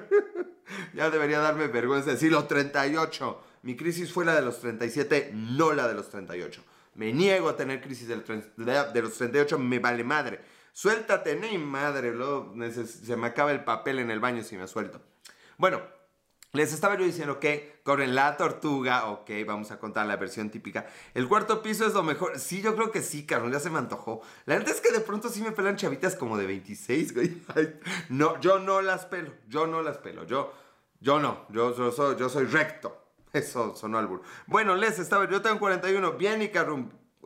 Ya 0.95 1.11
debería 1.11 1.40
darme 1.40 1.67
vergüenza 1.67 2.11
decirlo, 2.11 2.45
38. 2.45 3.43
mi 3.62 3.76
crisis 3.76 4.12
fue 4.12 4.25
la 4.25 4.35
de 4.35 4.43
los 4.43 4.61
37, 4.61 5.33
no 5.35 5.73
la 5.73 5.88
de 5.88 5.95
los 5.95 6.09
38. 6.11 6.62
Me 6.99 7.12
niego 7.12 7.49
a 7.49 7.55
tener 7.55 7.81
crisis 7.81 8.09
de 8.09 8.17
los 8.17 9.17
38, 9.17 9.57
me 9.57 9.78
vale 9.78 10.02
madre. 10.02 10.40
Suéltate, 10.73 11.37
ni 11.37 11.57
madre, 11.57 12.12
se 12.73 13.17
me 13.17 13.28
acaba 13.28 13.52
el 13.52 13.62
papel 13.62 14.00
en 14.00 14.11
el 14.11 14.19
baño 14.19 14.43
si 14.43 14.57
me 14.57 14.67
suelto. 14.67 15.00
Bueno, 15.59 15.81
les 16.55 16.73
estaba 16.73 16.99
yo 16.99 17.05
diciendo 17.05 17.38
que 17.38 17.81
corren 17.85 18.17
la 18.17 18.37
tortuga, 18.37 19.11
ok, 19.11 19.31
vamos 19.47 19.71
a 19.71 19.78
contar 19.78 20.07
la 20.07 20.17
versión 20.17 20.50
típica. 20.50 20.88
El 21.14 21.28
cuarto 21.28 21.62
piso 21.62 21.87
es 21.87 21.95
lo 21.95 22.02
mejor. 22.02 22.37
Sí, 22.40 22.62
yo 22.62 22.75
creo 22.75 22.90
que 22.90 23.02
sí, 23.02 23.25
Carlos, 23.25 23.52
ya 23.52 23.61
se 23.61 23.71
me 23.71 23.78
antojó. 23.78 24.21
La 24.45 24.57
verdad 24.57 24.75
es 24.75 24.81
que 24.81 24.90
de 24.90 24.99
pronto 24.99 25.28
sí 25.28 25.40
me 25.40 25.52
pelan 25.52 25.76
chavitas 25.76 26.17
como 26.17 26.37
de 26.37 26.49
26, 26.49 27.14
güey. 27.14 27.43
no, 28.09 28.40
yo 28.40 28.59
no 28.59 28.83
las 28.83 29.07
pelo, 29.07 29.33
yo 29.47 29.69
no 29.69 29.83
las 29.83 29.99
pelo, 29.99 30.25
yo, 30.25 30.52
yo 30.99 31.21
no, 31.21 31.47
yo, 31.50 32.17
yo 32.17 32.28
soy 32.28 32.47
recto. 32.47 33.07
Eso 33.32 33.75
sonó 33.76 33.99
al 33.99 34.06
burro. 34.06 34.23
Bueno, 34.47 34.75
les 34.76 34.99
estaba, 34.99 35.28
yo 35.28 35.42
tengo 35.42 35.58
41, 35.58 36.12
bien 36.12 36.42
y 36.42 36.49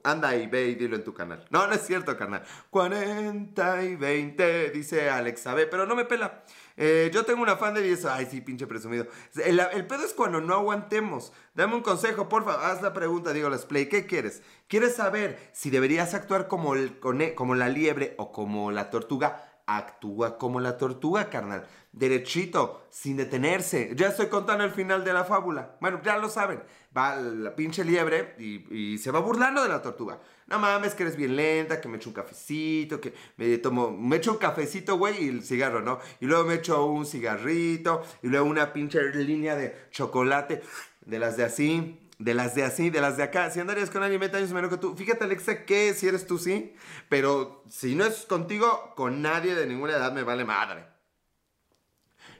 anda 0.04 0.28
ahí, 0.30 0.46
ve 0.46 0.66
y 0.66 0.74
dilo 0.74 0.96
en 0.96 1.04
tu 1.04 1.14
canal. 1.14 1.44
No, 1.50 1.66
no 1.66 1.74
es 1.74 1.82
cierto, 1.82 2.16
carnal. 2.16 2.42
40 2.70 3.84
y 3.84 3.96
20, 3.96 4.70
dice 4.70 5.08
Alex, 5.08 5.44
ve, 5.54 5.66
pero 5.66 5.86
no 5.86 5.94
me 5.94 6.04
pela. 6.04 6.42
Eh, 6.76 7.10
yo 7.12 7.24
tengo 7.24 7.42
una 7.42 7.56
fan 7.56 7.74
de 7.74 7.82
10. 7.82 8.06
Ay, 8.06 8.26
sí, 8.30 8.40
pinche 8.40 8.66
presumido. 8.66 9.06
El, 9.36 9.86
pedo 9.86 10.04
es 10.04 10.14
cuando 10.14 10.40
no 10.40 10.54
aguantemos. 10.54 11.32
Dame 11.54 11.74
un 11.74 11.82
consejo, 11.82 12.28
porfa. 12.28 12.70
Haz 12.70 12.82
la 12.82 12.92
pregunta, 12.92 13.32
digo, 13.32 13.48
las 13.48 13.66
play. 13.66 13.88
¿Qué 13.88 14.06
quieres? 14.06 14.42
¿Quieres 14.68 14.96
saber 14.96 15.50
si 15.52 15.70
deberías 15.70 16.14
actuar 16.14 16.48
como, 16.48 16.74
el, 16.74 16.98
como 17.34 17.54
la 17.54 17.68
liebre 17.68 18.14
o 18.18 18.32
como 18.32 18.72
la 18.72 18.90
tortuga? 18.90 19.51
Actúa 19.76 20.38
como 20.38 20.60
la 20.60 20.76
tortuga, 20.76 21.30
carnal. 21.30 21.66
Derechito, 21.92 22.86
sin 22.90 23.16
detenerse. 23.16 23.92
Ya 23.94 24.08
estoy 24.08 24.26
contando 24.26 24.64
el 24.64 24.70
final 24.70 25.04
de 25.04 25.12
la 25.12 25.24
fábula. 25.24 25.76
Bueno, 25.80 26.00
ya 26.04 26.18
lo 26.18 26.28
saben. 26.28 26.62
Va 26.96 27.16
la 27.16 27.54
pinche 27.54 27.84
liebre 27.84 28.34
y, 28.38 28.98
se 28.98 29.10
va 29.10 29.20
burlando 29.20 29.62
de 29.62 29.68
la 29.68 29.82
tortuga 29.82 30.18
no 30.52 30.58
mames, 30.58 30.94
que 30.94 31.04
eres 31.04 31.16
bien 31.16 31.34
lenta, 31.34 31.80
que 31.80 31.88
me 31.88 31.96
echo 31.96 32.10
un 32.10 32.14
cafecito, 32.14 33.00
que 33.00 33.14
me 33.38 33.56
tomo, 33.56 33.90
me 33.90 34.16
echo 34.16 34.32
un 34.32 34.38
cafecito, 34.38 34.98
güey, 34.98 35.24
y 35.24 35.28
el 35.28 35.42
cigarro, 35.42 35.80
¿no? 35.80 35.98
Y 36.20 36.26
luego 36.26 36.44
me 36.44 36.54
echo 36.56 36.84
un 36.84 37.06
cigarrito, 37.06 38.02
y 38.22 38.28
luego 38.28 38.46
una 38.46 38.74
pinche 38.74 39.00
línea 39.14 39.56
de 39.56 39.74
chocolate, 39.90 40.62
de 41.06 41.18
las 41.18 41.38
de 41.38 41.44
así, 41.44 42.01
de 42.18 42.34
las 42.34 42.54
de 42.54 42.64
así, 42.64 42.90
de 42.90 43.00
las 43.00 43.16
de 43.16 43.24
acá. 43.24 43.50
Si 43.50 43.60
andarías 43.60 43.90
con 43.90 44.02
alguien 44.02 44.20
20 44.20 44.36
años 44.36 44.52
menos 44.52 44.70
que 44.70 44.76
tú, 44.76 44.96
fíjate, 44.96 45.24
Alexa, 45.24 45.64
que 45.64 45.94
si 45.94 46.08
eres 46.08 46.26
tú, 46.26 46.38
sí, 46.38 46.74
pero 47.08 47.64
si 47.68 47.94
no 47.94 48.04
es 48.04 48.26
contigo, 48.26 48.92
con 48.96 49.22
nadie 49.22 49.54
de 49.54 49.66
ninguna 49.66 49.94
edad 49.94 50.12
me 50.12 50.22
vale 50.22 50.44
madre. 50.44 50.86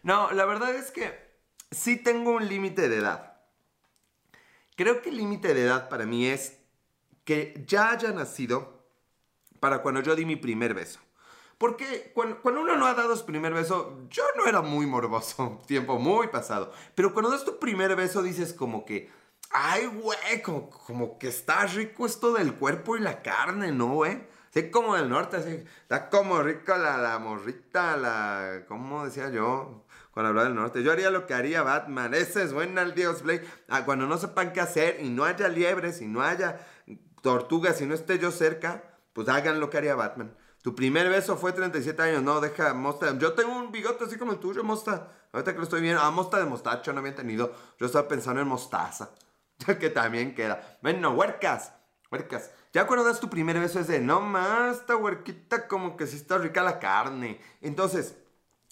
No, 0.02 0.32
la 0.32 0.44
verdad 0.44 0.74
es 0.74 0.90
que 0.90 1.32
sí 1.70 1.96
tengo 1.96 2.32
un 2.32 2.48
límite 2.48 2.88
de 2.88 2.98
edad. 2.98 3.40
Creo 4.76 5.02
que 5.02 5.10
el 5.10 5.16
límite 5.16 5.54
de 5.54 5.64
edad 5.64 5.88
para 5.88 6.06
mí 6.06 6.26
es 6.26 6.58
que 7.24 7.64
ya 7.66 7.90
haya 7.90 8.12
nacido 8.12 8.82
para 9.60 9.82
cuando 9.82 10.00
yo 10.00 10.16
di 10.16 10.24
mi 10.24 10.36
primer 10.36 10.74
beso. 10.74 11.00
Porque 11.58 12.10
cuando, 12.12 12.60
uno 12.60 12.76
no 12.76 12.86
ha 12.86 12.94
dado 12.94 13.16
su 13.16 13.24
primer 13.24 13.54
beso, 13.54 14.00
yo 14.10 14.24
no 14.36 14.46
era 14.46 14.62
muy 14.62 14.84
morboso, 14.86 15.62
tiempo 15.68 15.98
muy 16.00 16.26
pasado. 16.26 16.72
Pero 16.96 17.12
cuando 17.12 17.30
das 17.30 17.44
tu 17.44 17.60
primer 17.60 17.94
beso 17.94 18.22
dices 18.22 18.52
como 18.52 18.84
que, 18.84 19.08
ay, 19.52 19.86
güey, 19.86 20.42
como, 20.42 21.18
que 21.18 21.28
está 21.28 21.66
rico 21.66 22.06
esto 22.06 22.32
del 22.32 22.54
cuerpo 22.54 22.96
y 22.96 23.00
la 23.00 23.22
carne, 23.22 23.72
¿no, 23.72 23.94
güey? 23.94 24.26
Sí, 24.50 24.70
como 24.70 24.96
del 24.96 25.08
norte, 25.08 25.36
así, 25.38 25.64
está 25.82 26.10
como 26.10 26.42
rica 26.42 26.76
la, 26.76 27.18
morrita, 27.18 27.96
la, 27.96 28.64
¿cómo 28.68 29.04
decía 29.04 29.30
yo? 29.30 29.84
Cuando 30.12 30.28
hablaba 30.28 30.48
del 30.48 30.56
norte. 30.56 30.82
Yo 30.82 30.92
haría 30.92 31.10
lo 31.10 31.26
que 31.26 31.32
haría 31.32 31.62
Batman. 31.62 32.12
Ese 32.12 32.42
es 32.42 32.52
buena 32.52 32.82
al 32.82 32.94
Dios 32.94 33.22
Blake. 33.22 33.48
Ah, 33.68 33.86
cuando 33.86 34.06
no 34.06 34.18
sepan 34.18 34.52
qué 34.52 34.60
hacer 34.60 34.98
y 35.00 35.08
no 35.08 35.24
haya 35.24 35.48
liebres 35.48 36.02
y 36.02 36.06
no 36.06 36.20
haya 36.20 36.60
tortuga, 37.22 37.72
si 37.72 37.86
no 37.86 37.94
esté 37.94 38.18
yo 38.18 38.30
cerca, 38.30 38.84
pues 39.14 39.28
hagan 39.30 39.58
lo 39.58 39.70
que 39.70 39.78
haría 39.78 39.94
Batman. 39.94 40.34
Tu 40.62 40.74
primer 40.74 41.08
beso 41.08 41.36
fue 41.36 41.52
37 41.52 42.00
años, 42.02 42.22
no, 42.22 42.40
deja 42.40 42.72
Mosta. 42.74 43.16
Yo 43.18 43.32
tengo 43.32 43.56
un 43.56 43.72
bigote 43.72 44.04
así 44.04 44.16
como 44.16 44.32
el 44.32 44.38
tuyo, 44.38 44.62
Mosta. 44.62 45.08
Ahorita 45.32 45.52
que 45.52 45.58
lo 45.58 45.64
estoy 45.64 45.80
viendo, 45.80 46.00
ah, 46.00 46.10
Mosta 46.10 46.38
de 46.38 46.44
mostacho 46.44 46.92
no 46.92 47.00
había 47.00 47.14
tenido. 47.14 47.52
Yo 47.78 47.86
estaba 47.86 48.06
pensando 48.06 48.40
en 48.42 48.48
mostaza, 48.48 49.10
que 49.80 49.90
también 49.90 50.34
queda. 50.34 50.78
Bueno, 50.82 51.12
huercas, 51.12 51.72
huercas. 52.10 52.50
Ya 52.72 52.86
cuando 52.86 53.04
das 53.04 53.20
tu 53.20 53.28
primer 53.28 53.58
beso 53.58 53.80
es 53.80 53.88
de, 53.88 54.00
no 54.00 54.20
más, 54.20 54.78
esta 54.78 54.96
huerquita 54.96 55.68
como 55.68 55.96
que 55.96 56.06
si 56.06 56.16
está 56.16 56.38
rica 56.38 56.62
la 56.62 56.78
carne. 56.78 57.40
Entonces, 57.60 58.16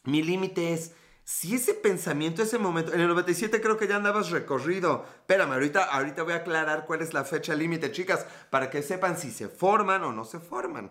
mi 0.05 0.23
límite 0.23 0.73
es, 0.73 0.93
si 1.25 1.55
ese 1.55 1.75
pensamiento, 1.75 2.43
ese 2.43 2.59
momento, 2.59 2.93
en 2.93 3.01
el 3.01 3.09
97 3.09 3.61
creo 3.61 3.77
que 3.77 3.87
ya 3.87 3.97
andabas 3.97 4.31
recorrido. 4.31 5.05
Espérame, 5.21 5.53
ahorita, 5.53 5.85
ahorita 5.85 6.23
voy 6.23 6.33
a 6.33 6.37
aclarar 6.37 6.87
cuál 6.87 7.03
es 7.03 7.13
la 7.13 7.25
fecha 7.25 7.55
límite, 7.55 7.93
chicas, 7.93 8.27
para 8.51 8.71
que 8.71 8.83
sepan 8.83 9.19
si 9.19 9.31
se 9.31 9.49
forman 9.49 10.03
o 10.03 10.13
no 10.13 10.25
se 10.25 10.41
forman. 10.41 10.91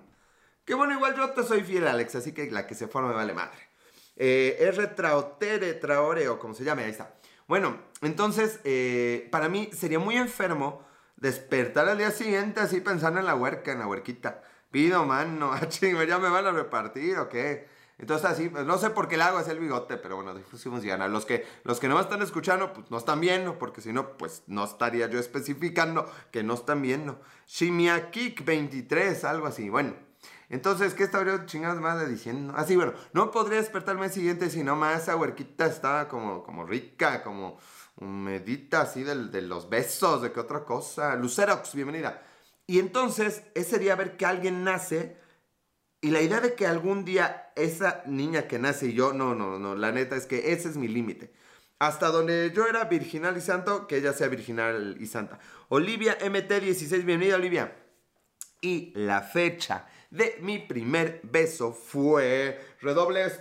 Que 0.63 0.75
bueno, 0.75 0.93
igual 0.93 1.15
yo 1.15 1.31
te 1.31 1.43
soy 1.43 1.63
fiel, 1.63 1.87
Alex, 1.87 2.15
así 2.15 2.31
que 2.31 2.49
la 2.51 2.67
que 2.67 2.75
se 2.75 2.87
forma 2.87 3.09
me 3.09 3.15
vale 3.15 3.33
madre. 3.33 3.57
Eh, 4.15 4.57
R 4.59 4.87
traotere, 4.87 5.73
traore, 5.73 6.29
o 6.29 6.37
como 6.37 6.53
se 6.53 6.63
llame, 6.63 6.83
ahí 6.83 6.91
está. 6.91 7.15
Bueno, 7.49 7.79
entonces, 8.03 8.59
eh, 8.63 9.27
para 9.31 9.49
mí 9.49 9.71
sería 9.73 9.97
muy 9.97 10.15
enfermo 10.15 10.85
despertar 11.17 11.89
al 11.89 11.97
día 11.97 12.11
siguiente 12.11 12.59
así 12.59 12.79
pensando 12.79 13.19
en 13.19 13.25
la 13.25 13.33
huerca, 13.33 13.71
en 13.71 13.79
la 13.79 13.87
huerquita. 13.87 14.43
Pido, 14.69 15.03
mano, 15.03 15.53
ya 15.81 16.19
me 16.19 16.29
van 16.29 16.45
a 16.45 16.51
repartir 16.51 17.17
o 17.17 17.27
qué. 17.27 17.67
Entonces 17.97 18.29
así, 18.29 18.51
no 18.51 18.77
sé 18.77 18.91
por 18.91 19.07
qué 19.07 19.17
le 19.17 19.23
hago 19.23 19.39
así 19.39 19.49
el 19.49 19.57
bigote, 19.57 19.97
pero 19.97 20.17
bueno, 20.17 20.39
sí 20.55 20.69
funciona. 20.69 21.07
Los 21.07 21.25
que, 21.25 21.43
los 21.63 21.79
que 21.79 21.87
no 21.87 21.95
me 21.95 22.01
están 22.01 22.21
escuchando, 22.21 22.71
pues 22.71 22.91
no 22.91 22.99
están 22.99 23.19
viendo, 23.19 23.57
porque 23.57 23.81
si 23.81 23.93
no, 23.93 24.15
pues 24.15 24.43
no 24.45 24.63
estaría 24.63 25.09
yo 25.09 25.19
especificando 25.19 26.07
que 26.31 26.43
no 26.43 26.53
están 26.53 26.83
viendo. 26.83 27.19
Shimiakik 27.47 28.45
23, 28.45 29.23
algo 29.23 29.47
así. 29.47 29.71
Bueno, 29.71 29.95
entonces, 30.49 30.95
¿qué 30.95 31.07
chingadas 31.45 31.79
más 31.79 31.99
de 31.99 32.07
diciendo? 32.07 32.53
Así, 32.55 32.75
bueno, 32.75 32.93
no 33.13 33.29
podría 33.29 33.59
despertar 33.59 34.01
el 34.01 34.09
siguiente 34.09 34.49
si 34.49 34.63
no 34.63 34.75
más 34.75 35.03
esa 35.03 35.15
huerquita 35.15 35.67
estaba 35.67 36.07
como, 36.07 36.43
como 36.43 36.65
rica, 36.65 37.23
como 37.23 37.59
medita 37.99 38.81
así 38.81 39.03
de, 39.03 39.27
de 39.27 39.41
los 39.43 39.69
besos, 39.69 40.23
de 40.23 40.31
qué 40.31 40.39
otra 40.39 40.65
cosa. 40.65 41.15
Lucerox, 41.15 41.75
bienvenida. 41.75 42.23
Y 42.65 42.79
entonces, 42.79 43.43
ese 43.53 43.77
día 43.77 43.95
ver 43.95 44.17
que 44.17 44.25
alguien 44.25 44.63
nace 44.63 45.17
y 46.01 46.11
la 46.11 46.21
idea 46.21 46.39
de 46.39 46.55
que 46.55 46.65
algún 46.65 47.03
día 47.03 47.51
esa 47.55 48.03
niña 48.05 48.47
que 48.47 48.57
nace 48.57 48.87
y 48.87 48.93
yo, 48.93 49.11
no, 49.13 49.35
no, 49.35 49.59
no, 49.59 49.75
la 49.75 49.91
neta 49.91 50.15
es 50.15 50.25
que 50.25 50.53
ese 50.53 50.69
es 50.69 50.77
mi 50.77 50.87
límite. 50.87 51.33
Hasta 51.77 52.07
donde 52.07 52.51
yo 52.55 52.67
era 52.67 52.85
virginal 52.85 53.37
y 53.37 53.41
santo, 53.41 53.85
que 53.85 53.97
ella 53.97 54.13
sea 54.13 54.27
virginal 54.27 54.97
y 54.99 55.07
santa. 55.07 55.39
Olivia 55.69 56.17
MT16, 56.19 57.05
bienvenida 57.05 57.35
Olivia. 57.35 57.75
Y 58.61 58.91
la 58.95 59.21
fecha 59.21 59.87
de 60.09 60.37
mi 60.41 60.59
primer 60.59 61.21
beso 61.23 61.73
fue. 61.73 62.59
Redobles. 62.81 63.39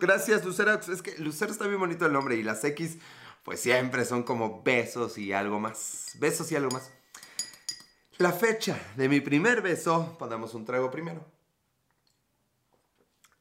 Gracias, 0.00 0.44
Lucero. 0.44 0.72
Es 0.74 1.02
que 1.02 1.16
Lucero 1.18 1.52
está 1.52 1.66
bien 1.66 1.80
bonito 1.80 2.06
el 2.06 2.12
nombre 2.12 2.36
y 2.36 2.42
las 2.42 2.64
X, 2.64 2.98
pues 3.42 3.60
siempre 3.60 4.04
son 4.04 4.22
como 4.22 4.62
besos 4.62 5.18
y 5.18 5.32
algo 5.32 5.60
más. 5.60 6.16
Besos 6.18 6.50
y 6.52 6.56
algo 6.56 6.70
más. 6.70 6.90
La 8.18 8.32
fecha 8.32 8.78
de 8.96 9.08
mi 9.08 9.20
primer 9.20 9.62
beso, 9.62 10.16
ponemos 10.18 10.54
un 10.54 10.64
trago 10.64 10.90
primero, 10.90 11.26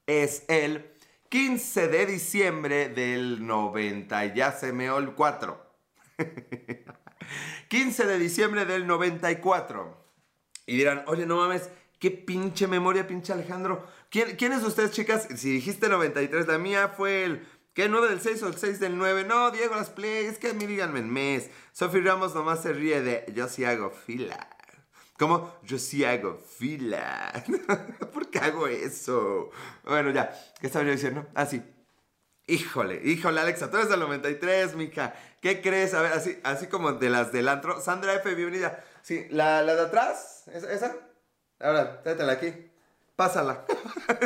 es 0.08 0.44
el 0.48 0.92
15 1.30 1.88
de 1.88 2.06
diciembre 2.06 2.90
del 2.90 3.46
90, 3.46 4.34
ya 4.34 4.52
se 4.52 4.74
me 4.74 4.90
ol 4.90 5.14
4. 5.14 5.72
15 7.68 8.06
de 8.06 8.18
diciembre 8.18 8.66
del 8.66 8.88
94. 8.88 10.01
Y 10.66 10.78
dirán, 10.78 11.04
oye, 11.08 11.26
no 11.26 11.38
mames, 11.38 11.70
qué 12.00 12.12
pinche 12.12 12.68
memoria, 12.68 13.08
pinche 13.08 13.34
Alejandro. 13.34 13.88
¿Quién, 14.10 14.36
¿Quiénes 14.36 14.62
de 14.62 14.68
ustedes, 14.68 14.92
chicas? 14.92 15.28
Si 15.36 15.52
dijiste 15.52 15.90
93, 15.90 16.48
la 16.48 16.58
mía 16.58 16.90
fue 16.96 17.24
el... 17.24 17.48
¿Qué? 17.74 17.90
¿9 17.90 18.10
del 18.10 18.20
6 18.20 18.44
o 18.44 18.48
el 18.48 18.58
6 18.58 18.82
del 18.82 18.98
9? 18.98 19.24
No, 19.24 19.50
Diego, 19.52 19.76
las 19.76 19.90
play, 19.90 20.26
es 20.26 20.38
que 20.38 20.50
a 20.50 20.54
mí 20.54 20.66
díganme 20.66 21.00
en 21.00 21.10
mes. 21.10 21.50
Sophie 21.72 22.02
Ramos 22.02 22.36
nomás 22.36 22.62
se 22.62 22.74
ríe 22.74 23.02
de 23.02 23.24
yo 23.34 23.48
sí 23.48 23.64
hago 23.64 23.92
fila. 23.92 24.50
Como 25.18 25.56
yo 25.64 25.80
sí 25.80 26.04
hago 26.04 26.36
fila. 26.36 27.32
¿Por 28.14 28.30
qué 28.30 28.40
hago 28.40 28.68
eso? 28.68 29.52
Bueno, 29.86 30.10
ya. 30.10 30.34
¿Qué 30.60 30.68
estaba 30.68 30.84
yo 30.84 30.92
diciendo? 30.92 31.26
Ah, 31.34 31.48
híjole, 32.48 33.02
híjole, 33.06 33.40
Alexa, 33.40 33.70
tú 33.72 33.78
eres 33.78 33.90
del 33.90 34.00
93, 34.00 34.76
mija. 34.76 35.14
¿Qué 35.40 35.62
crees? 35.62 35.94
A 35.94 36.02
ver, 36.02 36.12
así, 36.12 36.40
así 36.44 36.68
como 36.68 36.94
de 36.94 37.10
las 37.10 37.32
del 37.32 37.48
antro. 37.48 37.80
Sandra 37.80 38.16
F, 38.16 38.36
bienvenida. 38.36 38.84
Sí, 39.02 39.28
la, 39.30 39.62
la 39.62 39.76
de 39.76 39.82
atrás. 39.84 40.31
Esa? 40.48 40.96
Ahora, 41.60 42.02
tráetela 42.02 42.34
aquí. 42.34 42.72
Pásala. 43.16 43.66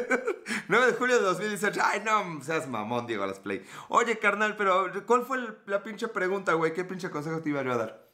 9 0.67 0.86
de 0.88 0.93
julio 0.93 1.15
de 1.15 1.22
2018. 1.24 1.81
Ay, 1.84 2.01
no 2.05 2.41
seas 2.43 2.67
mamón, 2.67 3.07
Diego, 3.07 3.25
las 3.25 3.39
play. 3.39 3.65
Oye, 3.89 4.19
carnal, 4.19 4.55
pero 4.55 4.91
¿cuál 5.05 5.25
fue 5.25 5.39
la 5.65 5.84
pinche 5.84 6.07
pregunta, 6.07 6.53
güey? 6.53 6.74
¿Qué 6.74 6.86
pinche 6.86 7.10
consejo 7.10 7.41
te 7.41 7.50
iba 7.50 7.63
yo 7.63 7.74
a 7.74 7.77
dar? 7.77 8.07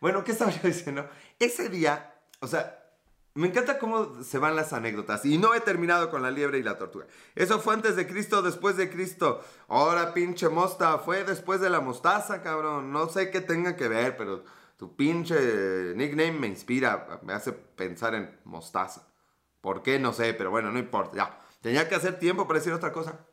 Bueno, 0.00 0.22
¿qué 0.24 0.32
estaba 0.32 0.50
yo 0.50 0.60
diciendo? 0.64 1.08
Ese 1.38 1.68
día 1.68 2.14
o 2.40 2.46
sea, 2.46 2.84
Me 3.34 3.48
encanta 3.48 3.78
cómo 3.78 4.22
se 4.22 4.38
van 4.38 4.56
las 4.56 4.72
anécdotas. 4.72 5.24
Y 5.24 5.38
no 5.38 5.54
he 5.54 5.60
terminado 5.60 6.10
con 6.10 6.22
la 6.22 6.30
liebre 6.30 6.58
y 6.58 6.62
la 6.62 6.76
tortuga. 6.78 7.06
Eso 7.34 7.60
fue 7.60 7.74
antes 7.74 7.94
de 7.94 8.06
Cristo, 8.06 8.42
después 8.42 8.76
de 8.76 8.90
Cristo. 8.90 9.44
Ahora, 9.68 10.12
pinche 10.12 10.48
mosta, 10.48 10.98
fue 10.98 11.24
después 11.24 11.60
de 11.60 11.70
la 11.70 11.80
mostaza, 11.80 12.42
cabrón. 12.42 12.92
No 12.92 13.08
sé 13.08 13.30
qué 13.30 13.40
tenga 13.40 13.76
que 13.76 13.88
ver, 13.88 14.16
pero 14.16 14.44
tu 14.78 14.94
pinche 14.94 15.92
nickname 15.96 16.32
me 16.32 16.46
inspira, 16.46 17.20
me 17.24 17.32
hace 17.32 17.52
pensar 17.52 18.14
en 18.14 18.38
mostaza. 18.44 19.08
¿Por 19.60 19.82
qué? 19.82 19.98
No 19.98 20.12
sé, 20.12 20.34
pero 20.34 20.50
bueno, 20.50 20.70
no 20.70 20.78
importa. 20.78 21.16
Ya, 21.16 21.40
tenía 21.60 21.88
que 21.88 21.96
hacer 21.96 22.20
tiempo 22.20 22.46
para 22.46 22.60
decir 22.60 22.72
otra 22.72 22.92
cosa. 22.92 23.26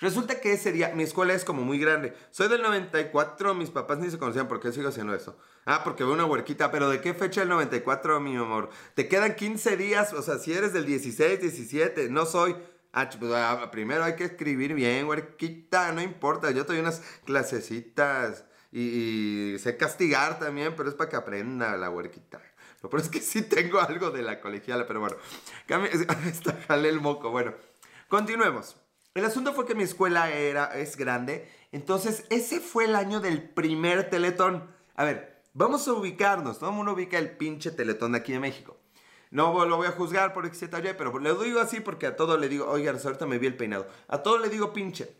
Resulta 0.00 0.40
que 0.40 0.52
ese 0.52 0.72
día, 0.72 0.92
mi 0.94 1.02
escuela 1.02 1.34
es 1.34 1.44
como 1.44 1.62
muy 1.62 1.78
grande. 1.78 2.14
Soy 2.30 2.48
del 2.48 2.62
94, 2.62 3.54
mis 3.54 3.68
papás 3.68 3.98
ni 3.98 4.10
se 4.10 4.16
conocían, 4.16 4.48
¿por 4.48 4.58
qué 4.58 4.72
sigo 4.72 4.88
haciendo 4.88 5.14
eso? 5.14 5.36
Ah, 5.66 5.82
porque 5.84 6.02
veo 6.02 6.14
una 6.14 6.24
huerquita, 6.24 6.70
pero 6.70 6.88
¿de 6.88 7.02
qué 7.02 7.12
fecha 7.12 7.42
el 7.42 7.50
94, 7.50 8.18
mi 8.18 8.34
amor? 8.36 8.70
Te 8.94 9.06
quedan 9.06 9.34
15 9.34 9.76
días, 9.76 10.14
o 10.14 10.22
sea, 10.22 10.38
si 10.38 10.54
eres 10.54 10.72
del 10.72 10.86
16, 10.86 11.40
17, 11.40 12.08
no 12.08 12.24
soy... 12.24 12.56
Ah, 12.94 13.10
pues, 13.18 13.30
ah, 13.34 13.68
primero 13.70 14.02
hay 14.02 14.16
que 14.16 14.24
escribir 14.24 14.72
bien, 14.72 15.06
huerquita, 15.06 15.92
no 15.92 16.00
importa, 16.00 16.52
yo 16.52 16.64
te 16.64 16.72
doy 16.72 16.80
unas 16.80 17.02
clasecitas 17.26 18.44
y, 18.70 19.54
y 19.54 19.58
sé 19.58 19.76
castigar 19.76 20.38
también, 20.38 20.74
pero 20.76 20.88
es 20.88 20.94
para 20.94 21.10
que 21.10 21.16
aprenda 21.16 21.76
la 21.76 21.90
huerquita. 21.90 22.40
Lo 22.82 22.90
peor 22.90 23.02
es 23.02 23.08
que 23.08 23.20
sí 23.20 23.42
tengo 23.42 23.80
algo 23.80 24.10
de 24.10 24.22
la 24.22 24.40
colegiala, 24.40 24.86
pero 24.86 25.00
bueno, 25.00 25.16
está 25.66 26.52
jale 26.68 26.88
el 26.88 27.00
moco, 27.00 27.30
bueno, 27.30 27.54
continuemos. 28.08 28.76
El 29.14 29.24
asunto 29.24 29.52
fue 29.52 29.66
que 29.66 29.74
mi 29.74 29.82
escuela 29.82 30.30
era, 30.30 30.66
es 30.78 30.96
grande, 30.96 31.50
entonces 31.72 32.24
ese 32.30 32.60
fue 32.60 32.84
el 32.84 32.94
año 32.94 33.20
del 33.20 33.42
primer 33.42 34.10
teletón. 34.10 34.70
A 34.94 35.04
ver, 35.04 35.42
vamos 35.54 35.88
a 35.88 35.92
ubicarnos, 35.92 36.60
todo 36.60 36.70
el 36.70 36.76
mundo 36.76 36.92
ubica 36.92 37.18
el 37.18 37.36
pinche 37.36 37.72
teletón 37.72 38.12
de 38.12 38.18
aquí 38.18 38.32
de 38.32 38.38
México. 38.38 38.76
No 39.30 39.64
lo 39.66 39.76
voy 39.76 39.88
a 39.88 39.92
juzgar 39.92 40.32
por 40.32 40.46
XY, 40.46 40.68
pero 40.96 41.18
le 41.18 41.34
digo 41.34 41.60
así 41.60 41.80
porque 41.80 42.06
a 42.06 42.16
todo 42.16 42.38
le 42.38 42.48
digo, 42.48 42.66
oigan, 42.66 42.98
ahorita 43.02 43.26
me 43.26 43.38
vi 43.38 43.48
el 43.48 43.56
peinado. 43.56 43.88
A 44.06 44.22
todo 44.22 44.38
le 44.38 44.48
digo 44.48 44.72
pinche. 44.72 45.14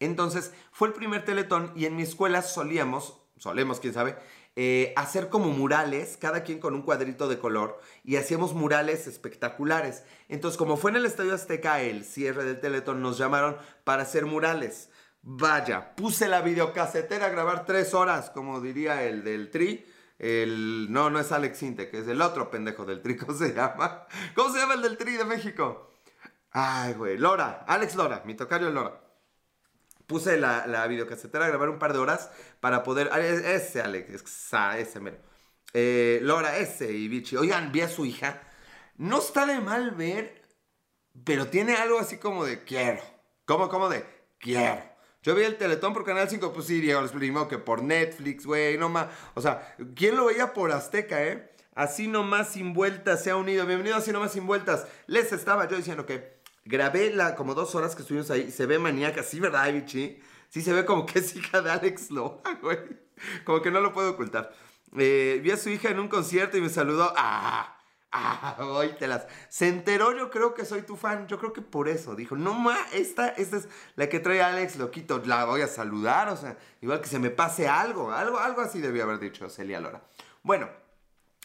Entonces, 0.00 0.52
fue 0.72 0.88
el 0.88 0.94
primer 0.94 1.24
teletón 1.24 1.72
y 1.76 1.84
en 1.84 1.94
mi 1.94 2.02
escuela 2.02 2.42
solíamos, 2.42 3.20
solemos, 3.36 3.80
quién 3.80 3.92
sabe, 3.94 4.16
eh, 4.56 4.92
hacer 4.96 5.28
como 5.28 5.50
murales, 5.50 6.16
cada 6.16 6.42
quien 6.42 6.58
con 6.58 6.74
un 6.74 6.82
cuadrito 6.82 7.28
de 7.28 7.38
color, 7.38 7.78
y 8.02 8.16
hacíamos 8.16 8.54
murales 8.54 9.06
espectaculares. 9.06 10.02
Entonces, 10.28 10.58
como 10.58 10.76
fue 10.76 10.90
en 10.90 10.96
el 10.96 11.06
Estadio 11.06 11.34
Azteca 11.34 11.82
el 11.82 12.04
cierre 12.04 12.44
del 12.44 12.60
Teletón, 12.60 13.02
nos 13.02 13.18
llamaron 13.18 13.56
para 13.84 14.02
hacer 14.02 14.26
murales. 14.26 14.90
Vaya, 15.22 15.94
puse 15.94 16.28
la 16.28 16.40
videocasetera 16.40 17.26
a 17.26 17.30
grabar 17.30 17.66
tres 17.66 17.92
horas, 17.92 18.30
como 18.30 18.60
diría 18.60 19.04
el 19.04 19.22
del 19.22 19.50
Tri. 19.50 19.86
El, 20.18 20.88
no, 20.90 21.10
no 21.10 21.20
es 21.20 21.30
Alex 21.30 21.62
Inte, 21.62 21.90
que 21.90 22.00
es 22.00 22.08
el 22.08 22.20
otro 22.22 22.50
pendejo 22.50 22.86
del 22.86 23.02
Tri. 23.02 23.16
¿Cómo 23.18 23.34
se 23.36 23.52
llama? 23.54 24.06
¿Cómo 24.34 24.52
se 24.52 24.60
llama 24.60 24.74
el 24.74 24.82
del 24.82 24.96
Tri 24.96 25.16
de 25.16 25.24
México? 25.24 25.90
Ay, 26.52 26.94
güey, 26.94 27.18
Lora, 27.18 27.64
Alex 27.68 27.94
Lora, 27.94 28.22
mi 28.24 28.34
tocario 28.34 28.70
Lora 28.70 29.09
puse 30.10 30.36
la, 30.36 30.66
la 30.66 30.88
videocasetera 30.88 31.44
a 31.46 31.48
grabar 31.48 31.68
un 31.68 31.78
par 31.78 31.92
de 31.92 32.00
horas 32.00 32.32
para 32.58 32.82
poder. 32.82 33.10
Ah, 33.12 33.20
ese, 33.20 33.80
Alex, 33.80 34.10
ese, 34.76 35.00
mero. 35.00 35.18
Eh, 35.72 36.18
Laura, 36.22 36.58
ese 36.58 36.92
y 36.92 37.06
Vichy. 37.06 37.36
Oigan, 37.36 37.70
vi 37.70 37.82
a 37.82 37.88
su 37.88 38.04
hija. 38.04 38.42
No 38.96 39.20
está 39.20 39.46
de 39.46 39.60
mal 39.60 39.92
ver, 39.92 40.42
pero 41.24 41.46
tiene 41.46 41.76
algo 41.76 42.00
así 42.00 42.16
como 42.16 42.44
de 42.44 42.64
quiero. 42.64 43.00
¿Cómo, 43.44 43.68
cómo 43.68 43.88
de 43.88 44.04
quiero? 44.40 44.82
Yo 45.22 45.36
vi 45.36 45.44
el 45.44 45.56
Teletón 45.56 45.92
por 45.92 46.04
Canal 46.04 46.28
5, 46.28 46.52
pues 46.52 46.66
sí, 46.66 46.80
Diego, 46.80 47.06
primero 47.06 47.46
que 47.46 47.58
por 47.58 47.80
Netflix, 47.80 48.44
güey, 48.44 48.78
no 48.78 48.88
más. 48.88 49.06
O 49.34 49.40
sea, 49.40 49.76
¿quién 49.94 50.16
lo 50.16 50.24
veía 50.24 50.52
por 50.52 50.72
Azteca, 50.72 51.22
eh? 51.22 51.52
Así 51.76 52.08
nomás 52.08 52.48
sin 52.48 52.74
vueltas 52.74 53.22
se 53.22 53.30
ha 53.30 53.36
unido. 53.36 53.64
Bienvenido 53.64 53.96
Así 53.96 54.10
nomás 54.10 54.32
sin 54.32 54.44
vueltas. 54.44 54.88
Les 55.06 55.32
estaba 55.32 55.68
yo 55.68 55.76
diciendo 55.76 56.04
que 56.04 56.39
Grabé 56.70 57.10
la, 57.10 57.34
como 57.34 57.54
dos 57.54 57.74
horas 57.74 57.96
que 57.96 58.02
estuvimos 58.02 58.30
ahí. 58.30 58.52
Se 58.52 58.64
ve 58.64 58.78
maníaca, 58.78 59.24
sí, 59.24 59.40
¿verdad, 59.40 59.72
Vichy? 59.72 60.20
Sí, 60.48 60.62
se 60.62 60.72
ve 60.72 60.84
como 60.84 61.04
que 61.04 61.18
es 61.18 61.34
hija 61.34 61.60
de 61.60 61.70
Alex 61.70 62.12
Loa, 62.12 62.42
güey. 62.62 62.78
Como 63.44 63.60
que 63.60 63.72
no 63.72 63.80
lo 63.80 63.92
puedo 63.92 64.12
ocultar. 64.12 64.54
Eh, 64.96 65.40
vi 65.42 65.50
a 65.50 65.56
su 65.56 65.68
hija 65.68 65.90
en 65.90 65.98
un 65.98 66.06
concierto 66.06 66.56
y 66.56 66.60
me 66.60 66.68
saludó. 66.68 67.12
¡Ah! 67.16 67.76
¡Ah! 68.12 68.56
Las. 69.00 69.26
Se 69.48 69.66
enteró, 69.66 70.16
yo 70.16 70.30
creo 70.30 70.54
que 70.54 70.64
soy 70.64 70.82
tu 70.82 70.94
fan. 70.94 71.26
Yo 71.26 71.40
creo 71.40 71.52
que 71.52 71.60
por 71.60 71.88
eso. 71.88 72.14
Dijo, 72.14 72.36
no 72.36 72.54
ma, 72.54 72.76
esta, 72.92 73.28
esta 73.30 73.56
es 73.56 73.68
la 73.96 74.08
que 74.08 74.20
trae 74.20 74.40
Alex 74.40 74.76
Loquito. 74.76 75.20
La 75.24 75.44
voy 75.46 75.62
a 75.62 75.68
saludar. 75.68 76.28
O 76.28 76.36
sea, 76.36 76.56
igual 76.80 77.00
que 77.00 77.08
se 77.08 77.18
me 77.18 77.30
pase 77.30 77.66
algo. 77.66 78.12
Algo, 78.12 78.38
algo 78.38 78.60
así 78.60 78.80
debió 78.80 79.02
haber 79.02 79.18
dicho 79.18 79.50
Celia 79.50 79.80
Lora. 79.80 80.02
Bueno, 80.44 80.70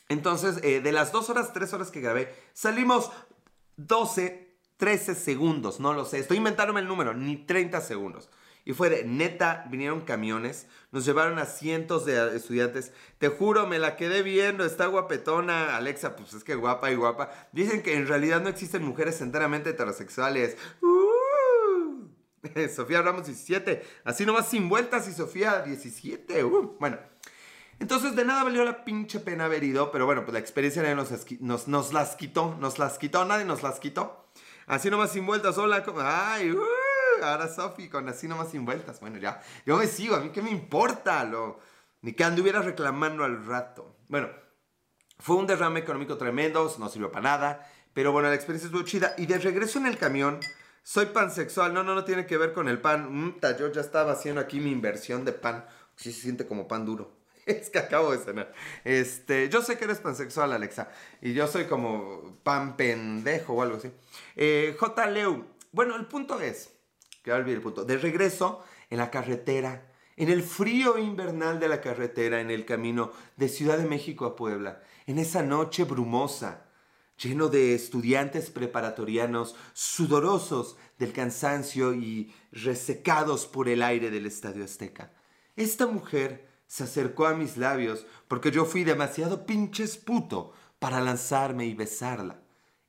entonces, 0.07 0.59
eh, 0.61 0.81
de 0.81 0.91
las 0.91 1.11
dos 1.11 1.31
horas, 1.31 1.51
tres 1.51 1.73
horas 1.73 1.89
que 1.89 2.01
grabé, 2.01 2.33
salimos 2.53 3.11
12 3.77 4.44
13 4.77 5.15
segundos, 5.15 5.79
no 5.79 5.93
lo 5.93 6.05
sé, 6.05 6.19
estoy 6.19 6.37
inventándome 6.37 6.81
el 6.81 6.87
número, 6.87 7.13
ni 7.13 7.37
30 7.37 7.81
segundos. 7.81 8.29
Y 8.67 8.73
fue 8.73 8.89
de 8.89 9.03
neta, 9.03 9.65
vinieron 9.69 10.01
camiones, 10.01 10.67
nos 10.91 11.05
llevaron 11.05 11.37
a 11.37 11.45
cientos 11.45 12.03
de 12.03 12.35
estudiantes. 12.35 12.93
Te 13.19 13.27
juro, 13.27 13.67
me 13.67 13.77
la 13.77 13.95
quedé 13.95 14.23
viendo, 14.23 14.65
está 14.65 14.87
guapetona. 14.87 15.77
Alexa, 15.77 16.15
pues 16.15 16.33
es 16.33 16.43
que 16.43 16.55
guapa 16.55 16.89
y 16.89 16.95
guapa. 16.95 17.29
Dicen 17.51 17.83
que 17.83 17.93
en 17.93 18.07
realidad 18.07 18.41
no 18.41 18.49
existen 18.49 18.83
mujeres 18.83 19.21
enteramente 19.21 19.69
heterosexuales. 19.69 20.57
Uh, 20.81 22.07
Sofía 22.75 23.03
Ramos 23.03 23.27
17, 23.27 23.83
así 24.03 24.25
nomás 24.25 24.47
sin 24.47 24.67
vueltas 24.67 25.07
y 25.07 25.13
Sofía 25.13 25.61
17. 25.61 26.43
Uh, 26.43 26.75
bueno, 26.79 26.97
entonces 27.79 28.15
de 28.15 28.25
nada 28.25 28.43
valió 28.43 28.65
la 28.65 28.83
pinche 28.83 29.19
pena 29.19 29.45
haber 29.45 29.63
ido, 29.63 29.91
pero 29.91 30.07
bueno, 30.07 30.23
pues 30.23 30.33
la 30.33 30.39
experiencia 30.39 30.95
nos, 30.95 31.11
nos, 31.39 31.67
nos 31.67 31.93
las 31.93 32.15
quitó, 32.15 32.55
nos 32.59 32.79
las 32.79 32.97
quitó, 32.97 33.25
nadie 33.25 33.45
nos 33.45 33.61
las 33.61 33.79
quitó. 33.79 34.24
Así 34.67 34.89
nomás 34.89 35.11
sin 35.11 35.25
vueltas, 35.25 35.57
hola, 35.57 35.83
ay, 35.97 36.51
uh, 36.51 37.23
ahora 37.23 37.47
Sofi 37.47 37.87
con 37.87 38.09
así 38.09 38.27
nomás 38.27 38.49
sin 38.49 38.65
vueltas. 38.65 38.99
Bueno, 38.99 39.17
ya, 39.17 39.41
yo 39.65 39.77
me 39.77 39.87
sigo, 39.87 40.15
a 40.15 40.19
mí 40.19 40.29
qué 40.29 40.41
me 40.41 40.49
importa, 40.49 41.23
lo, 41.23 41.59
ni 42.01 42.13
que 42.13 42.23
anduviera 42.23 42.61
reclamando 42.61 43.23
al 43.23 43.45
rato. 43.45 43.95
Bueno, 44.07 44.29
fue 45.19 45.35
un 45.35 45.47
derrame 45.47 45.79
económico 45.79 46.17
tremendo, 46.17 46.73
no 46.79 46.89
sirvió 46.89 47.11
para 47.11 47.23
nada, 47.23 47.71
pero 47.93 48.11
bueno, 48.11 48.29
la 48.29 48.35
experiencia 48.35 48.67
estuvo 48.67 48.83
chida. 48.83 49.13
Y 49.17 49.27
de 49.27 49.37
regreso 49.37 49.79
en 49.79 49.85
el 49.85 49.97
camión, 49.97 50.39
soy 50.83 51.07
pansexual, 51.07 51.73
no, 51.73 51.83
no, 51.83 51.95
no 51.95 52.03
tiene 52.03 52.25
que 52.25 52.37
ver 52.37 52.53
con 52.53 52.67
el 52.67 52.81
pan. 52.81 53.07
Mm, 53.11 53.39
yo 53.59 53.71
ya 53.71 53.81
estaba 53.81 54.13
haciendo 54.13 54.41
aquí 54.41 54.59
mi 54.59 54.71
inversión 54.71 55.25
de 55.25 55.31
pan, 55.33 55.65
sí 55.95 56.11
se 56.11 56.21
siente 56.21 56.47
como 56.47 56.67
pan 56.67 56.85
duro. 56.85 57.17
es 57.59 57.69
que 57.69 57.79
acabo 57.79 58.11
de 58.11 58.17
cenar. 58.17 58.51
Este, 58.83 59.49
yo 59.49 59.61
sé 59.61 59.77
que 59.77 59.85
eres 59.85 59.99
pansexual, 59.99 60.51
Alexa. 60.51 60.89
Y 61.21 61.33
yo 61.33 61.47
soy 61.47 61.65
como 61.65 62.39
pan 62.43 62.75
pendejo 62.75 63.53
o 63.53 63.61
algo 63.61 63.77
así. 63.77 63.91
Eh, 64.35 64.75
J. 64.79 65.07
Leu. 65.07 65.45
Bueno, 65.71 65.95
el 65.95 66.07
punto 66.07 66.39
es. 66.41 66.71
Que 67.23 67.31
olvidé 67.31 67.57
el 67.57 67.61
punto. 67.61 67.85
De 67.85 67.97
regreso 67.97 68.63
en 68.89 68.97
la 68.97 69.11
carretera. 69.11 69.91
En 70.17 70.29
el 70.29 70.43
frío 70.43 70.97
invernal 70.97 71.59
de 71.59 71.69
la 71.69 71.81
carretera. 71.81 72.41
En 72.41 72.49
el 72.49 72.65
camino 72.65 73.11
de 73.37 73.47
Ciudad 73.47 73.77
de 73.77 73.85
México 73.85 74.25
a 74.25 74.35
Puebla. 74.35 74.81
En 75.05 75.19
esa 75.19 75.43
noche 75.43 75.83
brumosa. 75.83 76.65
Lleno 77.17 77.47
de 77.47 77.75
estudiantes 77.75 78.49
preparatorianos 78.49 79.55
sudorosos 79.73 80.77
del 80.97 81.13
cansancio 81.13 81.93
y 81.93 82.33
resecados 82.51 83.45
por 83.45 83.69
el 83.69 83.83
aire 83.83 84.09
del 84.09 84.25
Estadio 84.25 84.65
Azteca. 84.65 85.13
Esta 85.55 85.87
mujer 85.87 86.54
se 86.67 86.83
acercó 86.83 87.27
a 87.27 87.33
mis 87.33 87.57
labios 87.57 88.05
porque 88.27 88.51
yo 88.51 88.65
fui 88.65 88.83
demasiado 88.83 89.45
pinches 89.45 89.97
puto 89.97 90.53
para 90.79 90.99
lanzarme 90.99 91.65
y 91.65 91.73
besarla. 91.73 92.41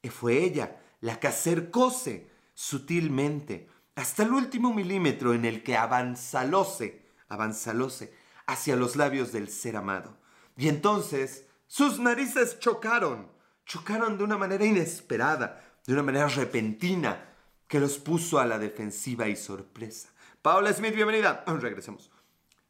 Y 0.02 0.08
fue 0.08 0.38
ella 0.44 0.80
la 1.00 1.20
que 1.20 1.28
acercóse 1.28 2.30
sutilmente 2.54 3.68
hasta 3.94 4.22
el 4.22 4.32
último 4.32 4.72
milímetro 4.72 5.34
en 5.34 5.44
el 5.44 5.62
que 5.62 5.76
avanzalóse, 5.76 7.06
avanzalóse 7.28 8.14
hacia 8.46 8.76
los 8.76 8.96
labios 8.96 9.32
del 9.32 9.48
ser 9.48 9.76
amado. 9.76 10.18
Y 10.56 10.68
entonces 10.68 11.46
sus 11.66 11.98
narices 11.98 12.58
chocaron, 12.58 13.30
chocaron 13.64 14.18
de 14.18 14.24
una 14.24 14.38
manera 14.38 14.64
inesperada, 14.64 15.62
de 15.86 15.92
una 15.92 16.02
manera 16.02 16.28
repentina, 16.28 17.32
que 17.66 17.80
los 17.80 17.98
puso 17.98 18.38
a 18.38 18.46
la 18.46 18.58
defensiva 18.58 19.28
y 19.28 19.36
sorpresa. 19.36 20.10
Paula 20.40 20.72
Smith, 20.72 20.94
bienvenida. 20.94 21.44
Regresemos. 21.46 22.10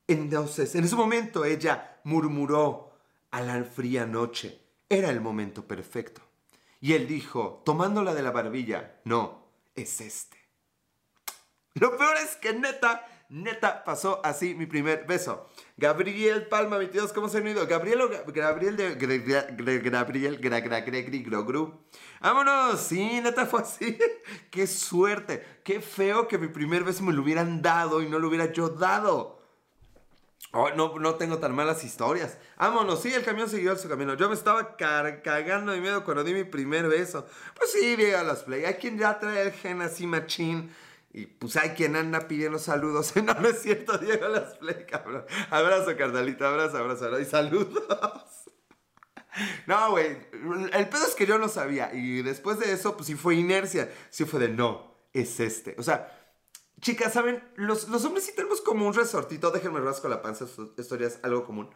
Entonces, 0.09 0.75
en 0.75 0.85
ese 0.85 0.97
momento 0.97 1.45
ella 1.45 2.01
murmuró 2.05 2.93
a 3.31 3.41
la 3.41 3.65
fría 3.65 4.07
noche. 4.07 4.61
Era 4.89 5.11
el 5.11 5.21
momento 5.21 5.67
perfecto. 5.67 6.23
Y 6.81 6.93
él 6.93 7.09
dijo, 7.09 7.63
tomándola 7.65 8.15
de 8.15 8.23
la 8.23 8.31
barbilla, 8.31 9.01
no, 9.05 9.49
es 9.75 10.01
este. 10.01 10.37
Lo 11.75 11.97
peor 11.97 12.17
es 12.17 12.37
que 12.37 12.53
neta, 12.53 13.05
neta 13.29 13.83
pasó 13.85 14.21
así 14.25 14.55
mi 14.55 14.67
primer 14.67 15.05
beso. 15.07 15.49
Gabriel 15.77 16.47
Palma 16.47 16.79
22, 16.79 17.13
¿cómo 17.13 17.29
se 17.29 17.39
ha 17.39 17.41
unido? 17.41 17.67
Gabriel 17.67 18.01
Gabriel 18.29 18.77
de 18.77 18.95
Gabriel 18.95 20.39
Grogru. 21.25 21.87
Vámonos, 22.21 22.81
sí, 22.81 23.21
neta 23.21 23.47
fue 23.47 23.63
así. 23.63 23.99
Qué 24.51 24.67
suerte, 24.67 25.61
qué 25.65 25.81
feo 25.81 26.29
que 26.29 26.39
mi 26.39 26.49
primer 26.49 26.85
beso 26.85 27.03
me 27.03 27.13
lo 27.13 27.23
hubieran 27.23 27.61
dado 27.61 28.03
y 28.03 28.09
no 28.09 28.19
lo 28.19 28.29
hubiera 28.29 28.53
yo 28.53 28.69
dado. 28.71 29.36
Oh, 30.53 30.71
no, 30.71 30.99
no 30.99 31.17
tengo 31.17 31.39
tan 31.39 31.55
malas 31.55 31.85
historias. 31.85 32.39
Vámonos, 32.57 33.03
sí, 33.03 33.13
el 33.13 33.25
camión 33.25 33.49
siguió 33.49 33.77
su 33.77 33.89
camino. 33.89 34.15
Yo 34.15 34.29
me 34.29 34.35
estaba 34.35 34.77
cagando 34.77 35.73
de 35.73 35.81
miedo 35.81 36.05
cuando 36.05 36.25
di 36.25 36.33
mi 36.33 36.45
primer 36.45 36.89
beso. 36.89 37.27
Pues 37.55 37.73
sí, 37.73 37.97
llega 37.97 38.23
las 38.23 38.45
play. 38.45 38.65
Hay 38.65 38.75
quien 38.75 38.99
ya 38.99 39.19
trae 39.19 39.43
el 39.43 39.53
gen 39.53 39.83
así 39.83 40.07
machín. 40.07 40.71
Y 41.17 41.25
pues 41.25 41.57
hay 41.57 41.71
quien 41.71 41.97
anda 41.97 42.29
pidiendo 42.29 42.59
saludos. 42.59 43.15
No, 43.25 43.33
no 43.35 43.49
es 43.49 43.63
cierto, 43.63 43.97
Diego 43.97 44.29
Las 44.29 44.59
Play, 44.59 44.85
cabrón. 44.87 45.25
Abrazo, 45.49 45.97
carnalita, 45.97 46.49
abrazo, 46.49 46.77
abrazo, 46.77 47.19
Y 47.19 47.25
saludos. 47.25 47.83
No, 49.67 49.91
güey. 49.91 50.17
El 50.73 50.89
pedo 50.89 51.07
es 51.07 51.15
que 51.15 51.27
yo 51.27 51.39
no 51.39 51.49
sabía. 51.49 51.91
Y 51.93 52.23
después 52.23 52.59
de 52.59 52.73
eso, 52.73 52.97
pues 52.97 53.07
sí 53.07 53.15
fue 53.15 53.35
inercia. 53.35 53.91
Sí 54.09 54.25
fue 54.25 54.41
de 54.41 54.49
no, 54.49 54.95
es 55.13 55.41
este. 55.41 55.75
O 55.79 55.83
sea, 55.83 56.26
Chicas, 56.81 57.13
¿saben? 57.13 57.43
Los, 57.57 57.89
los 57.89 58.05
hombres 58.05 58.27
sí 58.27 58.33
tenemos 58.35 58.61
como 58.61 58.87
un 58.87 58.95
resortito, 58.95 59.51
déjenme 59.51 59.81
rasco 59.81 60.09
la 60.09 60.21
panza, 60.21 60.45
esto 60.77 60.97
ya 60.97 61.07
es 61.07 61.19
algo 61.23 61.45
común. 61.45 61.75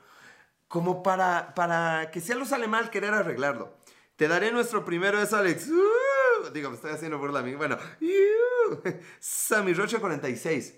Como 0.69 1.03
para, 1.03 1.55
para 1.55 2.11
que 2.11 2.21
si 2.21 2.33
algo 2.33 2.45
sale 2.45 2.69
mal, 2.69 2.91
querer 2.91 3.15
arreglarlo. 3.15 3.75
Te 4.17 4.29
daré 4.29 4.53
nuestro 4.53 4.85
primero, 4.85 5.21
es 5.21 5.33
Alex. 5.33 5.69
Uh, 5.69 6.51
digo, 6.53 6.69
me 6.69 6.77
estoy 6.77 6.93
haciendo 6.93 7.19
burla 7.19 7.41
a 7.41 7.43
mí. 7.43 7.55
Bueno, 7.55 7.79
uh, 8.01 8.89
Sammy 9.19 9.73
Rocha 9.73 9.99
46. 9.99 10.75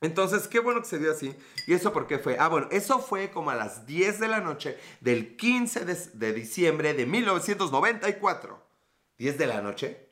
Entonces, 0.00 0.48
qué 0.48 0.60
bueno 0.60 0.80
que 0.80 0.88
se 0.88 0.98
dio 0.98 1.12
así. 1.12 1.36
¿Y 1.66 1.74
eso 1.74 1.92
por 1.92 2.06
qué 2.06 2.18
fue? 2.18 2.36
Ah, 2.38 2.48
bueno, 2.48 2.68
eso 2.70 2.98
fue 2.98 3.30
como 3.30 3.50
a 3.50 3.54
las 3.54 3.86
10 3.86 4.18
de 4.18 4.28
la 4.28 4.40
noche 4.40 4.78
del 5.00 5.36
15 5.36 5.84
de, 5.84 5.94
de 6.14 6.32
diciembre 6.32 6.94
de 6.94 7.06
1994. 7.06 8.62
¿10 9.18 9.36
de 9.36 9.46
la 9.46 9.60
noche? 9.60 10.08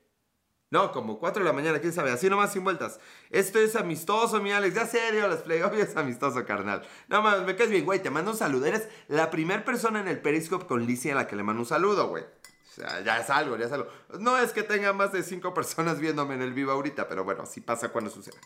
No, 0.73 0.91
como 0.91 1.19
4 1.19 1.45
de 1.45 1.47
la 1.47 1.53
mañana, 1.53 1.81
quién 1.81 1.93
sabe, 1.93 2.11
así 2.13 2.31
nomás 2.31 2.51
sin 2.51 2.65
vueltas. 2.65 2.99
Esto 3.29 3.59
es 3.59 3.77
amistoso, 3.77 4.41
mi 4.41 4.53
Alex. 4.53 4.75
Ya 4.75 4.87
serio, 4.87 5.29
las 5.29 5.41
play, 5.41 5.61
obvio 5.61 5.85
es 5.85 5.95
amistoso, 5.99 6.47
carnal. 6.47 6.81
No 7.09 7.21
mames, 7.21 7.45
me 7.45 7.55
caes 7.55 7.69
bien, 7.69 7.85
güey. 7.85 8.03
Te 8.03 8.09
mando 8.09 8.31
un 8.31 8.39
saludo. 8.39 8.65
Eres 8.65 8.89
la 9.07 9.29
primera 9.29 9.67
persona 9.67 10.01
en 10.01 10.09
el 10.09 10.23
Periscope 10.23 10.65
con 10.65 10.87
Lizzie 10.87 11.13
a 11.13 11.17
la 11.17 11.27
que 11.27 11.37
le 11.37 11.43
mando 11.43 11.61
un 11.61 11.69
saludo, 11.69 12.09
güey. 12.09 12.23
O 12.23 12.75
sea, 12.75 13.03
ya 13.03 13.19
es 13.19 13.29
algo, 13.29 13.59
ya 13.59 13.67
es 13.67 13.73
algo. 13.73 13.87
No 14.19 14.39
es 14.39 14.53
que 14.55 14.63
tenga 14.63 14.95
más 14.95 15.13
de 15.13 15.23
5 15.23 15.53
personas 15.53 16.01
viéndome 16.01 16.37
en 16.37 16.41
el 16.41 16.55
vivo 16.55 16.73
ahorita, 16.73 17.07
pero 17.07 17.23
bueno, 17.23 17.43
así 17.43 17.61
pasa 17.61 17.91
cuando 17.91 18.09
sucede. 18.09 18.39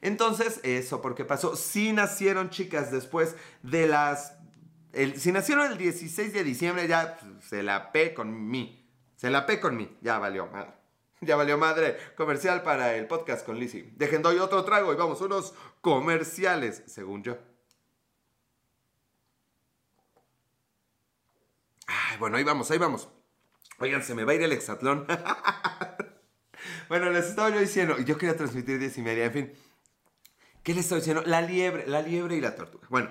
Entonces, 0.00 0.58
eso, 0.62 1.02
porque 1.02 1.26
pasó. 1.26 1.54
Si 1.54 1.92
nacieron 1.92 2.48
chicas 2.48 2.90
después 2.90 3.36
de 3.62 3.88
las. 3.88 4.38
Si 5.16 5.30
nacieron 5.32 5.70
el 5.70 5.76
16 5.76 6.32
de 6.32 6.44
diciembre, 6.44 6.88
ya 6.88 7.18
se 7.46 7.62
la 7.62 7.92
pe 7.92 8.14
con 8.14 8.48
mí. 8.48 8.88
Se 9.16 9.28
la 9.28 9.44
pe 9.44 9.60
con 9.60 9.76
mí. 9.76 9.98
Ya 10.00 10.18
valió. 10.18 10.48
Ya 11.22 11.36
valió 11.36 11.56
madre. 11.56 11.96
Comercial 12.16 12.62
para 12.62 12.96
el 12.96 13.06
podcast 13.06 13.46
con 13.46 13.58
Lizzie. 13.58 13.92
Dejen 13.94 14.22
doy 14.22 14.38
otro 14.38 14.64
trago 14.64 14.92
y 14.92 14.96
vamos, 14.96 15.20
unos 15.20 15.54
comerciales, 15.80 16.82
según 16.86 17.22
yo. 17.22 17.38
Bueno, 22.18 22.36
ahí 22.36 22.44
vamos, 22.44 22.70
ahí 22.70 22.78
vamos. 22.78 23.08
Oigan, 23.78 24.02
se 24.02 24.14
me 24.14 24.24
va 24.24 24.32
a 24.32 24.34
ir 24.34 24.42
el 24.42 24.52
hexatlón. 24.52 25.06
bueno, 26.88 27.10
les 27.10 27.26
estaba 27.26 27.50
yo 27.50 27.60
diciendo, 27.60 27.98
yo 27.98 28.18
quería 28.18 28.36
transmitir 28.36 28.78
diez 28.78 28.98
y 28.98 29.02
media, 29.02 29.24
en 29.24 29.32
fin. 29.32 29.52
¿Qué 30.62 30.74
les 30.74 30.84
estaba 30.84 31.00
diciendo? 31.00 31.22
La 31.24 31.40
liebre, 31.40 31.86
la 31.86 32.02
liebre 32.02 32.36
y 32.36 32.40
la 32.40 32.54
tortuga. 32.56 32.86
Bueno, 32.90 33.10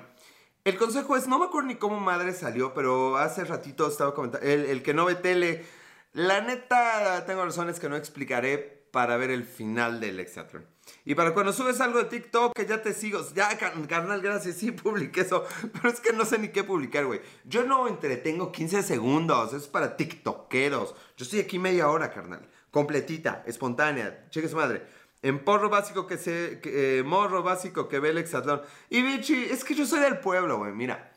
el 0.63 0.77
consejo 0.77 1.15
es, 1.15 1.27
no 1.27 1.39
me 1.39 1.45
acuerdo 1.45 1.69
ni 1.69 1.75
cómo 1.75 1.99
madre 1.99 2.33
salió, 2.33 2.73
pero 2.73 3.17
hace 3.17 3.45
ratito 3.45 3.87
estaba 3.87 4.13
comentando, 4.13 4.45
el, 4.45 4.65
el 4.65 4.83
que 4.83 4.93
no 4.93 5.05
ve 5.05 5.15
tele 5.15 5.65
la 6.13 6.41
neta, 6.41 7.25
tengo 7.25 7.45
razones 7.45 7.79
que 7.79 7.87
no 7.87 7.95
explicaré 7.95 8.57
para 8.91 9.17
ver 9.17 9.31
el 9.31 9.45
final 9.45 9.99
del 9.99 10.19
Exatron. 10.19 10.65
Y 11.05 11.15
para 11.15 11.33
cuando 11.33 11.53
subes 11.53 11.79
algo 11.79 11.99
de 11.99 12.05
TikTok, 12.05 12.53
que 12.53 12.65
ya 12.65 12.81
te 12.81 12.93
sigo, 12.93 13.25
ya, 13.33 13.57
carnal, 13.57 14.21
gracias, 14.21 14.57
sí 14.57 14.71
publiqué 14.71 15.21
eso, 15.21 15.45
pero 15.73 15.89
es 15.89 15.99
que 15.99 16.13
no 16.13 16.25
sé 16.25 16.37
ni 16.37 16.49
qué 16.49 16.63
publicar, 16.63 17.05
güey. 17.05 17.21
Yo 17.45 17.63
no 17.63 17.87
entretengo 17.87 18.51
15 18.51 18.83
segundos, 18.83 19.53
es 19.53 19.67
para 19.67 19.95
TikTokeros. 19.95 20.95
Yo 21.15 21.23
estoy 21.23 21.39
aquí 21.39 21.59
media 21.59 21.89
hora, 21.89 22.11
carnal, 22.11 22.47
completita, 22.71 23.43
espontánea, 23.45 24.27
cheque 24.29 24.49
su 24.49 24.57
madre. 24.57 24.83
En 25.21 25.39
porro 25.39 25.69
básico 25.69 26.07
que 26.07 26.17
se, 26.17 26.59
eh, 26.65 27.03
morro 27.03 27.43
básico 27.43 27.87
que 27.87 27.99
ve 27.99 28.09
el 28.09 28.17
Exatlón. 28.17 28.63
Y 28.89 29.01
bichi, 29.03 29.45
es 29.45 29.63
que 29.63 29.75
yo 29.75 29.85
soy 29.85 29.99
del 29.99 30.17
pueblo, 30.19 30.57
güey, 30.57 30.73
mira. 30.73 31.13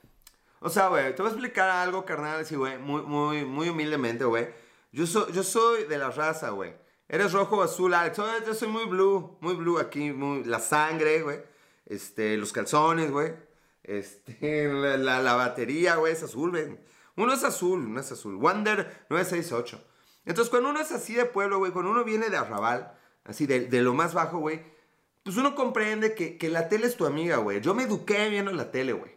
O 0.61 0.71
sea, 0.71 0.89
güey, 0.89 1.15
te 1.15 1.23
voy 1.23 1.31
a 1.31 1.33
explicar 1.33 1.69
algo, 1.69 2.05
carnal, 2.05 2.41
así, 2.41 2.55
güey, 2.55 2.79
muy, 2.79 3.03
muy, 3.03 3.45
muy 3.45 3.69
humildemente, 3.69 4.25
güey. 4.25 4.64
Yo, 4.95 5.09
soy, 5.09 5.33
yo 5.33 5.43
soy 5.43 5.87
de 5.87 5.99
la 5.99 6.11
raza, 6.11 6.51
güey. 6.51 6.73
Eres 7.09 7.33
rojo 7.33 7.61
azul, 7.61 7.93
Alex. 7.95 8.17
Yo 8.47 8.55
soy 8.55 8.69
muy 8.69 8.85
blue, 8.85 9.37
muy 9.41 9.57
blue 9.57 9.81
aquí, 9.81 10.13
muy, 10.13 10.45
la 10.45 10.61
sangre, 10.61 11.21
güey. 11.21 11.41
Este, 11.85 12.37
los 12.37 12.53
calzones, 12.53 13.11
güey. 13.11 13.35
Este, 13.83 14.69
la, 14.73 15.21
la, 15.21 15.35
batería, 15.35 15.97
güey, 15.97 16.13
es 16.13 16.23
azul, 16.23 16.51
güey. 16.51 16.79
Uno 17.17 17.33
es 17.33 17.43
azul, 17.43 17.81
uno 17.85 17.99
es 17.99 18.13
azul. 18.13 18.37
Wander 18.37 19.07
968. 19.11 19.85
Entonces, 20.27 20.49
cuando 20.49 20.71
uno 20.71 20.81
es 20.81 20.93
así 20.93 21.15
de 21.15 21.25
pueblo, 21.25 21.59
güey, 21.59 21.73
cuando 21.73 21.91
uno 21.91 22.05
viene 22.05 22.31
de 22.31 22.37
arrabal, 22.37 22.97
así 23.25 23.47
de, 23.47 23.67
de 23.67 23.83
lo 23.83 23.95
más 23.95 24.15
bajo, 24.15 24.39
güey, 24.39 24.63
pues 25.25 25.37
uno 25.37 25.57
comprende 25.57 26.15
que, 26.15 26.39
que 26.39 26.49
la 26.49 26.69
tele 26.69 26.87
es 26.87 26.97
tu 26.97 27.05
amiga, 27.05 27.39
güey. 27.39 27.61
Yo 27.61 27.75
me 27.75 27.83
eduqué 27.83 28.29
viendo 28.29 28.53
la 28.53 28.71
tele, 28.71 28.93
güey. 28.93 29.11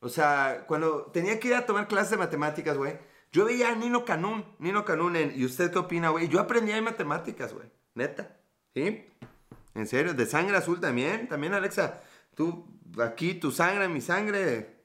O 0.00 0.08
sea, 0.08 0.64
cuando 0.66 1.04
tenía 1.12 1.38
que 1.38 1.48
ir 1.48 1.54
a 1.54 1.66
tomar 1.66 1.86
clases 1.86 2.10
de 2.10 2.16
matemáticas, 2.16 2.76
güey, 2.76 2.98
yo 3.32 3.44
veía 3.44 3.70
a 3.70 3.74
Nino 3.74 4.04
Canún, 4.04 4.44
Nino 4.58 4.84
Canún 4.84 5.16
en, 5.16 5.38
¿y 5.38 5.44
usted 5.44 5.70
qué 5.70 5.78
opina, 5.78 6.10
güey? 6.10 6.28
Yo 6.28 6.40
aprendí 6.40 6.72
de 6.72 6.80
matemáticas, 6.80 7.52
güey, 7.52 7.70
neta, 7.94 8.36
¿sí? 8.74 9.06
En 9.74 9.86
serio, 9.86 10.14
de 10.14 10.26
sangre 10.26 10.56
azul 10.56 10.80
también, 10.80 11.28
también 11.28 11.54
Alexa, 11.54 12.02
tú, 12.34 12.66
aquí, 13.02 13.34
tu 13.34 13.52
sangre, 13.52 13.88
mi 13.88 14.00
sangre, 14.00 14.80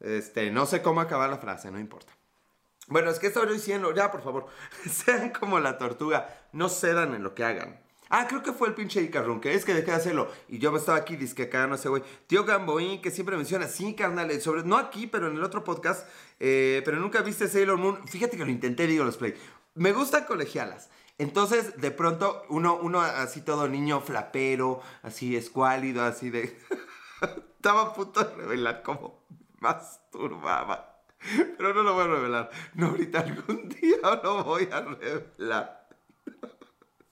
este, 0.00 0.50
no 0.50 0.66
sé 0.66 0.82
cómo 0.82 1.00
acabar 1.00 1.30
la 1.30 1.38
frase, 1.38 1.70
no 1.70 1.78
importa. 1.78 2.12
Bueno, 2.88 3.10
es 3.10 3.18
que 3.18 3.28
estaba 3.28 3.46
diciendo, 3.46 3.94
ya, 3.94 4.10
por 4.10 4.22
favor, 4.22 4.46
sean 4.90 5.30
como 5.30 5.60
la 5.60 5.78
tortuga, 5.78 6.48
no 6.52 6.68
cedan 6.68 7.14
en 7.14 7.22
lo 7.22 7.34
que 7.34 7.44
hagan. 7.44 7.80
Ah, 8.08 8.26
creo 8.28 8.42
que 8.42 8.52
fue 8.52 8.68
el 8.68 8.74
pinche 8.74 9.02
Icarrun, 9.02 9.40
que 9.40 9.54
es 9.54 9.64
que 9.64 9.74
dejé 9.74 9.90
de 9.90 9.96
hacerlo. 9.96 10.30
Y 10.48 10.58
yo 10.58 10.72
me 10.72 10.78
estaba 10.78 10.98
aquí, 10.98 11.16
disque 11.16 11.44
acá, 11.44 11.66
no 11.66 11.76
sé, 11.76 11.88
güey. 11.88 12.02
Tío 12.26 12.44
Gamboín, 12.44 13.02
que 13.02 13.10
siempre 13.10 13.36
menciona, 13.36 13.66
sí, 13.66 13.94
carnal, 13.94 14.30
eh, 14.30 14.40
sobre, 14.40 14.62
no 14.62 14.76
aquí, 14.76 15.06
pero 15.06 15.28
en 15.28 15.36
el 15.36 15.44
otro 15.44 15.64
podcast, 15.64 16.08
eh, 16.40 16.82
pero 16.84 16.98
nunca 16.98 17.22
viste 17.22 17.48
Sailor 17.48 17.76
Moon. 17.78 18.06
Fíjate 18.08 18.36
que 18.36 18.44
lo 18.44 18.50
intenté, 18.50 18.86
digo, 18.86 19.04
los 19.04 19.16
play. 19.16 19.34
Me 19.74 19.92
gustan 19.92 20.24
colegialas. 20.24 20.90
Entonces, 21.18 21.80
de 21.80 21.90
pronto, 21.90 22.44
uno, 22.48 22.78
uno 22.80 23.00
así 23.00 23.40
todo 23.40 23.68
niño 23.68 24.00
flapero, 24.00 24.80
así 25.02 25.36
escuálido, 25.36 26.04
así 26.04 26.30
de... 26.30 26.56
Estaba 27.56 27.82
a 27.82 27.92
punto 27.92 28.22
de 28.22 28.36
revelar 28.36 28.82
cómo 28.84 29.24
masturbaba. 29.58 31.02
Pero 31.56 31.74
no 31.74 31.82
lo 31.82 31.94
voy 31.94 32.04
a 32.04 32.06
revelar. 32.06 32.50
No, 32.74 32.86
ahorita 32.88 33.20
algún 33.20 33.68
día 33.80 33.98
lo 34.22 34.44
voy 34.44 34.68
a 34.70 34.80
revelar. 34.80 35.87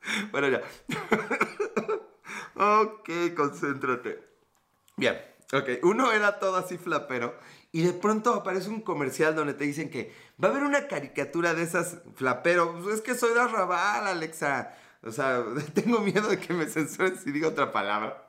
Bueno, 0.31 0.49
ya. 0.49 0.63
ok, 2.83 3.11
concéntrate. 3.37 4.23
Bien, 4.97 5.21
ok. 5.53 5.69
Uno 5.83 6.13
era 6.13 6.39
todo 6.39 6.57
así 6.57 6.79
flapero. 6.79 7.35
Y 7.73 7.83
de 7.83 7.93
pronto 7.93 8.33
aparece 8.35 8.71
un 8.71 8.81
comercial 8.81 9.35
donde 9.35 9.55
te 9.55 9.65
dicen 9.65 9.91
que 9.91 10.15
va 10.43 10.49
a 10.49 10.51
haber 10.51 10.63
una 10.63 10.87
caricatura 10.87 11.55
de 11.55 11.63
esas 11.63 11.99
flapero. 12.15 12.73
Pues 12.83 12.97
es 12.97 13.01
que 13.03 13.15
soy 13.15 13.35
de 13.35 13.41
Arrabal, 13.41 14.07
Alexa. 14.07 14.75
O 15.03 15.13
sea, 15.13 15.45
tengo 15.75 16.01
miedo 16.01 16.29
de 16.29 16.39
que 16.39 16.55
me 16.55 16.67
censuren 16.67 17.19
si 17.19 17.33
digo 17.33 17.49
otra 17.49 17.73
palabra. 17.73 18.23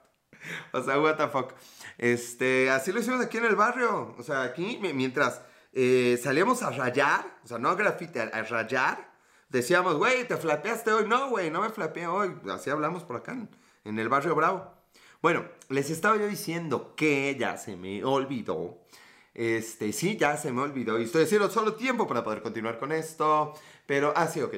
O 0.74 0.82
sea, 0.84 1.00
what 1.00 1.16
the 1.16 1.28
fuck. 1.28 1.54
Este, 1.98 2.70
así 2.70 2.92
lo 2.92 3.00
hicimos 3.00 3.24
aquí 3.24 3.38
en 3.38 3.46
el 3.46 3.56
barrio. 3.56 4.16
O 4.18 4.24
sea, 4.24 4.44
aquí 4.44 4.80
mientras 4.82 5.42
eh, 5.74 6.20
salíamos 6.22 6.62
a 6.63 6.72
rayar, 6.72 7.40
o 7.44 7.48
sea, 7.48 7.58
no 7.58 7.70
a 7.70 7.76
grafite, 7.76 8.22
a 8.22 8.44
rayar 8.44 9.07
decíamos, 9.50 9.96
güey, 9.96 10.28
te 10.28 10.38
flapeaste 10.38 10.92
hoy. 10.92 11.08
No, 11.08 11.30
güey, 11.30 11.52
no 11.52 11.62
me 11.62 11.70
flapeé 11.70 12.08
hoy. 12.08 12.36
Así 12.52 12.70
hablamos 12.70 13.04
por 13.04 13.18
acá, 13.18 13.38
en 13.84 14.00
el 14.00 14.10
barrio 14.10 14.36
Bravo. 14.36 14.74
Bueno, 15.22 15.46
les 15.70 15.90
estaba 15.90 16.18
yo 16.18 16.28
diciendo 16.28 16.94
que 16.96 17.36
ya 17.40 17.58
se 17.58 17.76
me 17.76 18.04
olvidó. 18.04 18.80
Este, 19.34 19.94
sí, 19.94 20.18
ya 20.18 20.38
se 20.38 20.52
me 20.52 20.62
olvidó. 20.62 21.00
Y 21.00 21.04
estoy 21.04 21.24
haciendo 21.24 21.50
solo 21.50 21.76
tiempo 21.76 22.08
para 22.08 22.24
poder 22.24 22.42
continuar 22.42 22.80
con 22.80 22.92
esto. 22.92 23.54
Pero, 23.86 24.14
ah, 24.16 24.28
sí, 24.28 24.42
ok. 24.42 24.56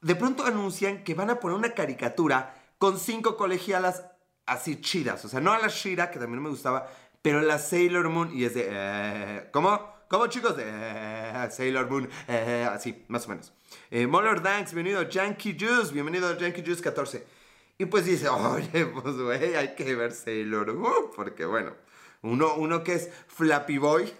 De 0.00 0.16
pronto 0.16 0.44
anuncian 0.44 1.04
que 1.04 1.14
van 1.14 1.30
a 1.30 1.40
poner 1.40 1.56
una 1.56 1.74
caricatura 1.74 2.54
con 2.78 2.98
cinco 2.98 3.36
colegialas 3.36 4.04
así 4.46 4.80
chidas. 4.80 5.24
O 5.24 5.28
sea, 5.28 5.40
no 5.40 5.52
a 5.52 5.58
la 5.58 5.68
Shira, 5.68 6.10
que 6.10 6.18
también 6.18 6.42
me 6.42 6.50
gustaba, 6.50 6.88
pero 7.22 7.40
la 7.40 7.58
Sailor 7.58 8.08
Moon. 8.08 8.30
Y 8.36 8.44
es 8.44 8.54
de, 8.54 8.68
eh, 8.70 9.48
¿cómo? 9.52 9.92
¿Cómo 10.08 10.26
chicos? 10.26 10.56
De 10.56 10.64
eh, 10.66 11.11
Sailor 11.50 11.90
Moon. 11.90 12.08
Eh, 12.28 12.68
así, 12.70 13.04
más 13.08 13.26
o 13.26 13.30
menos. 13.30 13.52
Eh, 13.90 14.06
Moller 14.06 14.42
Danks, 14.42 14.74
bienvenido. 14.74 15.08
Yankee 15.08 15.56
Juice, 15.58 15.92
bienvenido 15.92 16.28
a 16.28 16.36
Yankee 16.36 16.62
Juice 16.64 16.82
14. 16.82 17.24
Y 17.78 17.86
pues 17.86 18.04
dice, 18.04 18.28
oye, 18.28 18.86
pues 18.86 19.16
güey, 19.16 19.56
hay 19.56 19.74
que 19.74 19.94
ver 19.94 20.12
Sailor 20.12 20.74
Moon, 20.74 21.10
porque 21.16 21.44
bueno, 21.44 21.74
uno, 22.22 22.54
uno 22.54 22.84
que 22.84 22.94
es 22.94 23.10
Flappy 23.28 23.78
Boy. 23.78 24.12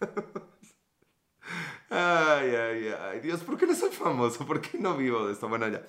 ay, 1.90 2.54
ay, 2.54 2.94
ay, 2.98 3.20
Dios, 3.20 3.40
¿por 3.40 3.58
qué 3.58 3.66
no 3.66 3.74
soy 3.74 3.90
famoso? 3.90 4.46
¿Por 4.46 4.60
qué 4.60 4.78
no 4.78 4.96
vivo 4.96 5.26
de 5.26 5.32
esto? 5.34 5.48
Bueno, 5.48 5.68
ya. 5.68 5.82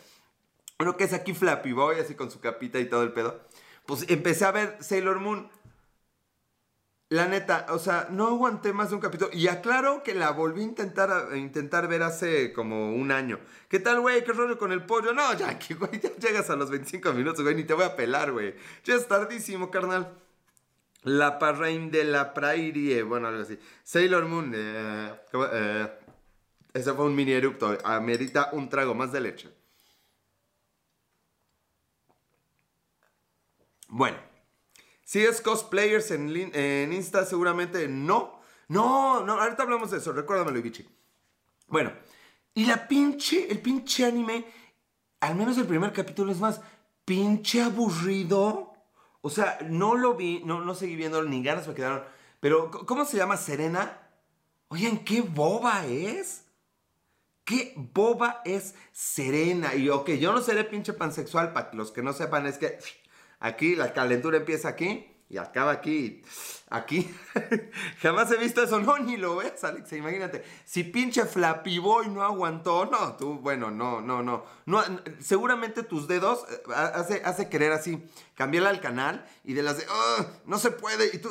Uno 0.79 0.97
que 0.97 1.03
es 1.03 1.13
aquí 1.13 1.33
Flappy 1.33 1.73
Boy, 1.73 1.99
así 1.99 2.15
con 2.15 2.31
su 2.31 2.39
capita 2.39 2.79
y 2.79 2.85
todo 2.85 3.03
el 3.03 3.13
pedo. 3.13 3.39
Pues 3.85 4.05
empecé 4.09 4.45
a 4.45 4.51
ver 4.51 4.77
Sailor 4.81 5.19
Moon. 5.19 5.49
La 7.11 7.27
neta, 7.27 7.65
o 7.71 7.77
sea, 7.77 8.07
no 8.09 8.27
aguanté 8.27 8.71
más 8.71 8.89
de 8.89 8.95
un 8.95 9.01
capítulo. 9.01 9.31
Y 9.33 9.49
aclaro 9.49 10.01
que 10.01 10.15
la 10.15 10.31
volví 10.31 10.61
a 10.61 10.63
intentar, 10.63 11.11
a 11.11 11.35
intentar 11.35 11.89
ver 11.89 12.03
hace 12.03 12.53
como 12.53 12.95
un 12.95 13.11
año. 13.11 13.37
¿Qué 13.67 13.79
tal, 13.79 13.99
güey? 13.99 14.23
¿Qué 14.23 14.31
rollo 14.31 14.57
con 14.57 14.71
el 14.71 14.85
pollo? 14.85 15.11
No, 15.11 15.33
ya 15.33 15.59
que, 15.59 15.73
güey, 15.73 15.99
ya 15.99 16.15
llegas 16.15 16.49
a 16.49 16.55
los 16.55 16.69
25 16.69 17.11
minutos, 17.11 17.43
güey, 17.43 17.53
ni 17.53 17.65
te 17.65 17.73
voy 17.73 17.83
a 17.83 17.97
pelar, 17.97 18.31
güey. 18.31 18.55
Ya 18.85 18.95
es 18.95 19.09
tardísimo, 19.09 19.69
carnal. 19.69 20.09
La 21.03 21.37
Parrain 21.37 21.91
de 21.91 22.05
la 22.05 22.33
Prairie, 22.33 23.03
bueno, 23.03 23.27
algo 23.27 23.41
así. 23.41 23.59
Sailor 23.83 24.25
Moon, 24.27 24.53
eh, 24.55 25.13
eh, 25.51 25.87
ese 26.73 26.93
fue 26.93 27.05
un 27.05 27.15
mini 27.15 27.33
erupto. 27.33 27.77
Amerita 27.83 28.51
un 28.53 28.69
trago 28.69 28.95
más 28.95 29.11
de 29.11 29.19
leche. 29.19 29.49
Bueno. 33.89 34.30
Si 35.11 35.19
es 35.25 35.41
cosplayers 35.41 36.09
en, 36.11 36.33
en 36.55 36.93
Insta, 36.93 37.25
seguramente 37.25 37.89
no. 37.89 38.39
No, 38.69 39.25
no, 39.25 39.41
ahorita 39.41 39.63
hablamos 39.63 39.91
de 39.91 39.97
eso, 39.97 40.13
recuérdamelo, 40.13 40.57
Ibichi. 40.59 40.87
Bueno, 41.67 41.91
y 42.53 42.63
la 42.63 42.87
pinche, 42.87 43.51
el 43.51 43.59
pinche 43.59 44.05
anime, 44.05 44.45
al 45.19 45.35
menos 45.35 45.57
el 45.57 45.67
primer 45.67 45.91
capítulo 45.91 46.31
es 46.31 46.39
más, 46.39 46.61
pinche 47.03 47.61
aburrido. 47.61 48.71
O 49.19 49.29
sea, 49.29 49.59
no 49.65 49.95
lo 49.95 50.15
vi, 50.15 50.43
no, 50.45 50.61
no 50.61 50.73
seguí 50.75 50.95
viendo, 50.95 51.21
ni 51.23 51.43
ganas 51.43 51.67
me 51.67 51.73
quedaron. 51.73 52.05
Pero, 52.39 52.71
¿cómo 52.71 53.03
se 53.03 53.17
llama? 53.17 53.35
Serena. 53.35 53.99
Oigan, 54.69 54.99
qué 54.99 55.19
boba 55.19 55.85
es. 55.87 56.45
Qué 57.43 57.73
boba 57.75 58.41
es 58.45 58.75
Serena. 58.93 59.75
Y 59.75 59.89
ok, 59.89 60.11
yo 60.11 60.31
no 60.31 60.41
seré 60.41 60.63
pinche 60.63 60.93
pansexual, 60.93 61.51
para 61.51 61.73
los 61.73 61.91
que 61.91 62.01
no 62.01 62.13
sepan, 62.13 62.47
es 62.47 62.57
que 62.57 62.79
Aquí 63.41 63.75
la 63.75 63.91
calentura 63.91 64.37
empieza 64.37 64.69
aquí 64.69 65.11
y 65.27 65.37
acaba 65.37 65.71
aquí. 65.71 66.21
Aquí. 66.69 67.09
Jamás 68.01 68.31
he 68.31 68.37
visto 68.37 68.61
eso. 68.61 68.79
No, 68.79 68.97
ni 68.99 69.17
lo 69.17 69.37
ves, 69.37 69.63
Alex. 69.63 69.91
Imagínate. 69.93 70.43
Si 70.63 70.83
pinche 70.83 71.25
Flappy 71.25 71.79
Boy 71.79 72.09
no 72.09 72.21
aguantó. 72.21 72.85
No, 72.85 73.15
tú, 73.15 73.39
bueno, 73.39 73.71
no, 73.71 73.99
no, 73.99 74.21
no. 74.21 74.45
no 74.65 74.83
seguramente 75.19 75.83
tus 75.83 76.07
dedos 76.07 76.45
eh, 76.51 76.61
hace, 76.73 77.21
hace 77.25 77.49
querer 77.49 77.71
así. 77.71 78.03
Cambiarle 78.35 78.69
al 78.69 78.79
canal 78.79 79.25
y 79.43 79.53
de 79.53 79.63
las 79.63 79.77
de. 79.77 79.85
no 80.45 80.59
se 80.59 80.69
puede. 80.69 81.09
Y 81.13 81.17
tú, 81.17 81.29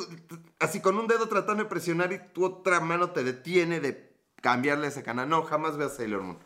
así 0.59 0.81
con 0.81 0.97
un 0.97 1.07
dedo 1.07 1.29
tratando 1.29 1.63
de 1.63 1.69
presionar 1.69 2.11
y 2.11 2.19
tu 2.33 2.43
otra 2.43 2.81
mano 2.81 3.11
te 3.11 3.23
detiene 3.23 3.79
de 3.79 4.15
cambiarle 4.41 4.87
ese 4.87 5.01
canal. 5.01 5.29
No, 5.29 5.43
jamás 5.43 5.77
veas 5.77 5.95
Sailor 5.95 6.23
Moon. 6.23 6.39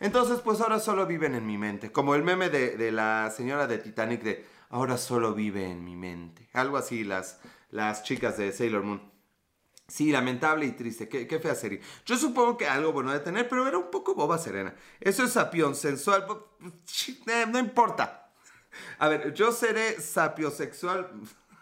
Entonces, 0.00 0.40
pues 0.40 0.60
ahora 0.60 0.80
solo 0.80 1.06
viven 1.06 1.34
en 1.34 1.46
mi 1.46 1.58
mente. 1.58 1.92
Como 1.92 2.14
el 2.14 2.22
meme 2.22 2.48
de 2.50 2.90
la 2.90 3.30
señora 3.30 3.66
de 3.66 3.78
Titanic 3.78 4.22
de 4.22 4.55
ahora 4.70 4.98
solo 4.98 5.34
vive 5.34 5.70
en 5.70 5.84
mi 5.84 5.96
mente. 5.96 6.48
Algo 6.52 6.76
así 6.76 7.04
las, 7.04 7.40
las 7.70 8.02
chicas 8.02 8.36
de 8.36 8.52
Sailor 8.52 8.82
Moon. 8.82 9.12
Sí, 9.88 10.10
lamentable 10.10 10.66
y 10.66 10.72
triste. 10.72 11.08
Qué, 11.08 11.26
qué, 11.28 11.38
fea 11.38 11.54
serie. 11.54 11.80
Yo 12.04 12.16
supongo 12.16 12.56
que 12.56 12.66
algo 12.66 12.92
bueno 12.92 13.12
de 13.12 13.20
tener, 13.20 13.48
pero 13.48 13.66
era 13.68 13.78
un 13.78 13.90
poco 13.90 14.14
boba 14.14 14.36
serena. 14.36 14.74
Eso 15.00 15.24
es 15.24 15.32
sapión, 15.32 15.74
sensual. 15.76 16.26
Eh, 17.26 17.46
no 17.48 17.58
importa. 17.58 18.32
A 18.98 19.08
ver, 19.08 19.32
yo 19.32 19.52
seré 19.52 20.00
sapiosexual. 20.00 21.12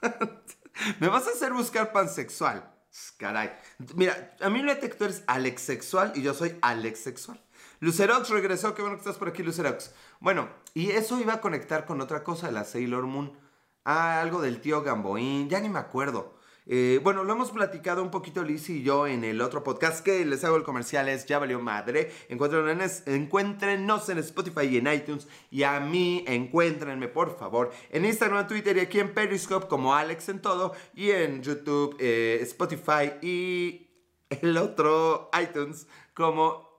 Me 1.01 1.09
vas 1.09 1.27
a 1.27 1.31
hacer 1.31 1.53
buscar 1.53 1.93
pansexual. 1.93 2.71
Caray. 3.19 3.53
Mira, 3.95 4.37
a 4.41 4.49
mí 4.51 4.63
me 4.63 4.75
detector 4.75 5.11
es 5.11 5.25
alexsexual 5.27 6.13
y 6.15 6.23
yo 6.23 6.33
soy 6.33 6.57
alexsexual. 6.63 7.41
Lucerox 7.85 8.31
regresó, 8.31 8.75
qué 8.75 8.81
bueno 8.81 8.97
que 8.97 9.03
estás 9.03 9.19
por 9.19 9.29
aquí, 9.29 9.43
Lucerox. 9.43 9.93
Bueno, 10.19 10.49
y 10.73 10.93
eso 10.93 11.21
iba 11.21 11.35
a 11.35 11.41
conectar 11.43 11.85
con 11.85 12.01
otra 12.01 12.25
cosa 12.25 12.51
la 12.51 12.65
Sailor 12.65 13.05
Moon. 13.05 13.37
Ah, 13.85 14.23
algo 14.23 14.41
del 14.41 14.63
tío 14.63 14.81
Gamboín, 14.81 15.51
ya 15.51 15.61
ni 15.61 15.69
me 15.69 15.81
acuerdo. 15.81 16.35
Eh, 16.65 16.99
bueno, 17.03 17.25
lo 17.25 17.35
hemos 17.35 17.51
platicado 17.51 18.03
un 18.03 18.11
poquito 18.11 18.43
Liz 18.43 18.71
y 18.71 18.83
yo 18.83 19.07
en 19.07 19.23
el 19.23 19.43
otro 19.43 19.63
podcast 19.63 20.03
que 20.03 20.25
les 20.25 20.43
hago 20.45 20.57
el 20.57 20.63
comercial 20.63 21.11
es 21.11 21.27
Ya 21.27 21.39
Valió 21.39 21.61
Madre. 21.61 22.11
encuéntrenos 22.31 24.09
en 24.09 24.17
Spotify 24.17 24.65
y 24.65 24.79
en 24.79 24.91
iTunes. 24.91 25.29
Y 25.51 25.65
a 25.65 25.79
mí, 25.79 26.25
encuéntrenme 26.27 27.09
por 27.09 27.39
favor 27.39 27.71
en 27.91 28.07
Instagram, 28.07 28.49
Twitter 28.49 28.79
y 28.79 28.81
aquí 28.81 28.99
en 28.99 29.13
Periscope 29.13 29.69
como 29.69 29.95
Alex 29.95 30.31
en 30.31 30.41
todo. 30.41 30.73
Y 30.95 31.11
en 31.11 31.43
YouTube, 31.43 31.99
eh, 32.01 32.39
Spotify 32.41 33.13
y 33.21 33.91
el 34.31 34.57
otro 34.57 35.29
iTunes 35.39 35.87
como 36.15 36.74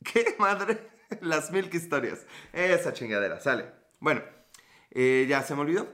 ¿Qué 0.12 0.36
madre? 0.38 0.90
Las 1.20 1.50
Milk 1.50 1.72
Historias. 1.74 2.26
Esa 2.52 2.92
chingadera, 2.92 3.40
sale. 3.40 3.66
Bueno, 3.98 4.22
eh, 4.90 5.26
ya 5.28 5.42
se 5.42 5.54
me 5.54 5.62
olvidó. 5.62 5.88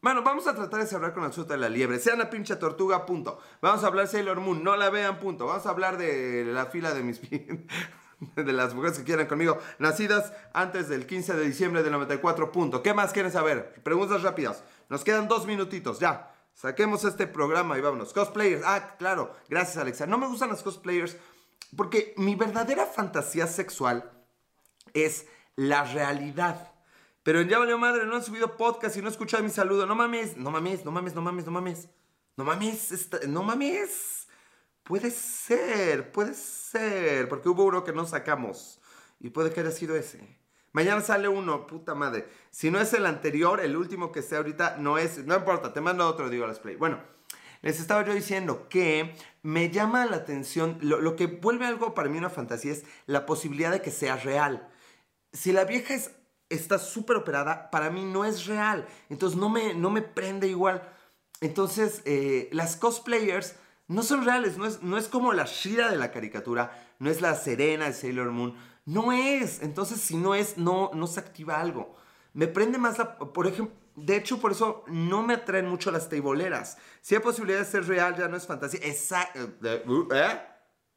Bueno, 0.00 0.22
vamos 0.22 0.48
a 0.48 0.54
tratar 0.54 0.80
de 0.80 0.86
cerrar 0.86 1.14
con 1.14 1.22
la 1.22 1.30
suerte 1.30 1.52
de 1.52 1.60
la 1.60 1.68
liebre. 1.68 2.00
Sean 2.00 2.18
la 2.18 2.28
pinche 2.28 2.56
tortuga, 2.56 3.06
punto. 3.06 3.38
Vamos 3.60 3.84
a 3.84 3.86
hablar 3.86 4.08
Sailor 4.08 4.40
Moon, 4.40 4.64
no 4.64 4.76
la 4.76 4.90
vean, 4.90 5.20
punto. 5.20 5.46
Vamos 5.46 5.64
a 5.66 5.70
hablar 5.70 5.96
de 5.96 6.44
la 6.44 6.66
fila 6.66 6.92
de 6.92 7.02
mis... 7.02 7.20
de 8.36 8.52
las 8.52 8.74
mujeres 8.74 8.98
que 8.98 9.04
quieran 9.04 9.26
conmigo, 9.26 9.58
nacidas 9.78 10.32
antes 10.54 10.88
del 10.88 11.06
15 11.06 11.34
de 11.34 11.44
diciembre 11.44 11.82
del 11.82 11.92
94, 11.92 12.52
punto. 12.52 12.82
¿Qué 12.82 12.94
más 12.94 13.12
quieren 13.12 13.32
saber? 13.32 13.74
Preguntas 13.82 14.22
rápidas. 14.22 14.64
Nos 14.88 15.04
quedan 15.04 15.28
dos 15.28 15.46
minutitos, 15.46 15.98
ya. 15.98 16.32
Saquemos 16.54 17.04
este 17.04 17.26
programa 17.26 17.78
y 17.78 17.80
vámonos. 17.80 18.12
Cosplayers. 18.12 18.62
Ah, 18.64 18.96
claro. 18.98 19.34
Gracias, 19.48 19.76
Alexa. 19.78 20.06
No 20.06 20.18
me 20.18 20.26
gustan 20.26 20.50
las 20.50 20.62
cosplayers 20.62 21.16
porque 21.76 22.14
mi 22.16 22.34
verdadera 22.34 22.86
fantasía 22.86 23.46
sexual 23.46 24.10
es 24.94 25.26
la 25.56 25.84
realidad. 25.84 26.72
Pero 27.22 27.40
en 27.40 27.48
Ya 27.48 27.58
Valió 27.58 27.78
Madre 27.78 28.04
no 28.04 28.16
han 28.16 28.24
subido 28.24 28.56
podcast 28.56 28.96
y 28.96 29.00
no 29.00 29.08
he 29.08 29.10
escuchado 29.10 29.42
mi 29.42 29.50
saludo. 29.50 29.86
No 29.86 29.94
mames, 29.94 30.36
no 30.36 30.50
mames, 30.50 30.84
no 30.84 30.90
mames, 30.90 31.14
no 31.14 31.22
mames, 31.22 31.46
no 31.46 31.52
mames. 31.52 31.88
No 32.36 32.44
mames, 32.44 33.08
no 33.28 33.42
mames. 33.42 34.28
Puede 34.82 35.10
ser, 35.10 36.10
puede 36.10 36.34
ser. 36.34 37.28
Porque 37.28 37.48
hubo 37.48 37.64
uno 37.64 37.84
que 37.84 37.92
no 37.92 38.06
sacamos. 38.06 38.80
Y 39.20 39.30
puede 39.30 39.52
que 39.52 39.60
haya 39.60 39.70
sido 39.70 39.94
ese. 39.94 40.40
Mañana 40.72 41.00
sale 41.00 41.28
uno, 41.28 41.66
puta 41.66 41.94
madre. 41.94 42.26
Si 42.50 42.70
no 42.70 42.80
es 42.80 42.92
el 42.94 43.06
anterior, 43.06 43.60
el 43.60 43.76
último 43.76 44.10
que 44.10 44.22
sea 44.22 44.38
ahorita, 44.38 44.78
no 44.78 44.98
es. 44.98 45.18
No 45.24 45.36
importa, 45.36 45.72
te 45.72 45.80
mando 45.80 46.06
otro, 46.08 46.28
digo, 46.28 46.46
las 46.46 46.58
play. 46.58 46.76
Bueno. 46.76 47.12
Les 47.62 47.78
estaba 47.78 48.04
yo 48.04 48.12
diciendo 48.12 48.66
que 48.68 49.14
me 49.42 49.70
llama 49.70 50.06
la 50.06 50.16
atención, 50.16 50.78
lo, 50.80 51.16
que 51.16 51.26
vuelve 51.26 51.66
algo 51.66 51.94
para 51.94 52.08
mí 52.08 52.18
una 52.18 52.30
fantasía 52.30 52.72
es 52.72 52.84
la 53.06 53.26
posibilidad 53.26 53.72
de 53.72 53.82
que 53.82 53.90
sea 53.90 54.16
real. 54.16 54.68
Si 55.32 55.52
la 55.52 55.64
vieja 55.64 55.94
es, 55.94 56.12
está 56.48 56.78
súper 56.78 57.16
operada, 57.16 57.70
para 57.70 57.90
mí 57.90 58.04
no 58.04 58.24
es 58.24 58.46
real. 58.46 58.86
Entonces 59.08 59.38
no 59.38 59.48
me, 59.48 59.74
no 59.74 59.90
me 59.90 60.02
prende 60.02 60.46
igual. 60.46 60.88
Entonces 61.40 62.02
eh, 62.04 62.48
las 62.52 62.76
cosplayers 62.76 63.56
no 63.88 64.02
son 64.02 64.24
reales, 64.24 64.58
no 64.58 64.66
es, 64.66 64.82
no 64.82 64.96
es 64.96 65.08
como 65.08 65.32
la 65.32 65.44
Shira 65.44 65.90
de 65.90 65.96
la 65.96 66.12
caricatura, 66.12 66.94
no 67.00 67.10
es 67.10 67.20
la 67.20 67.34
Serena 67.34 67.86
de 67.86 67.92
Sailor 67.94 68.30
Moon, 68.30 68.54
no 68.84 69.12
es. 69.12 69.60
Entonces 69.60 70.00
si 70.00 70.16
no 70.16 70.36
es, 70.36 70.56
no, 70.56 70.92
no 70.94 71.08
se 71.08 71.18
activa 71.18 71.60
algo. 71.60 71.96
Me 72.32 72.46
prende 72.46 72.78
más 72.78 72.98
la, 72.98 73.18
por 73.18 73.48
ejemplo, 73.48 73.74
de 73.94 74.16
hecho, 74.16 74.40
por 74.40 74.52
eso 74.52 74.84
no 74.86 75.22
me 75.22 75.34
atraen 75.34 75.68
mucho 75.68 75.90
las 75.90 76.08
teiboleras. 76.08 76.78
Si 77.00 77.14
hay 77.14 77.20
posibilidad 77.20 77.58
de 77.58 77.66
ser 77.66 77.86
real, 77.86 78.16
ya 78.16 78.28
no 78.28 78.36
es 78.36 78.46
fantasía. 78.46 78.80
Exacto. 78.82 79.52
¿Eh? 80.14 80.40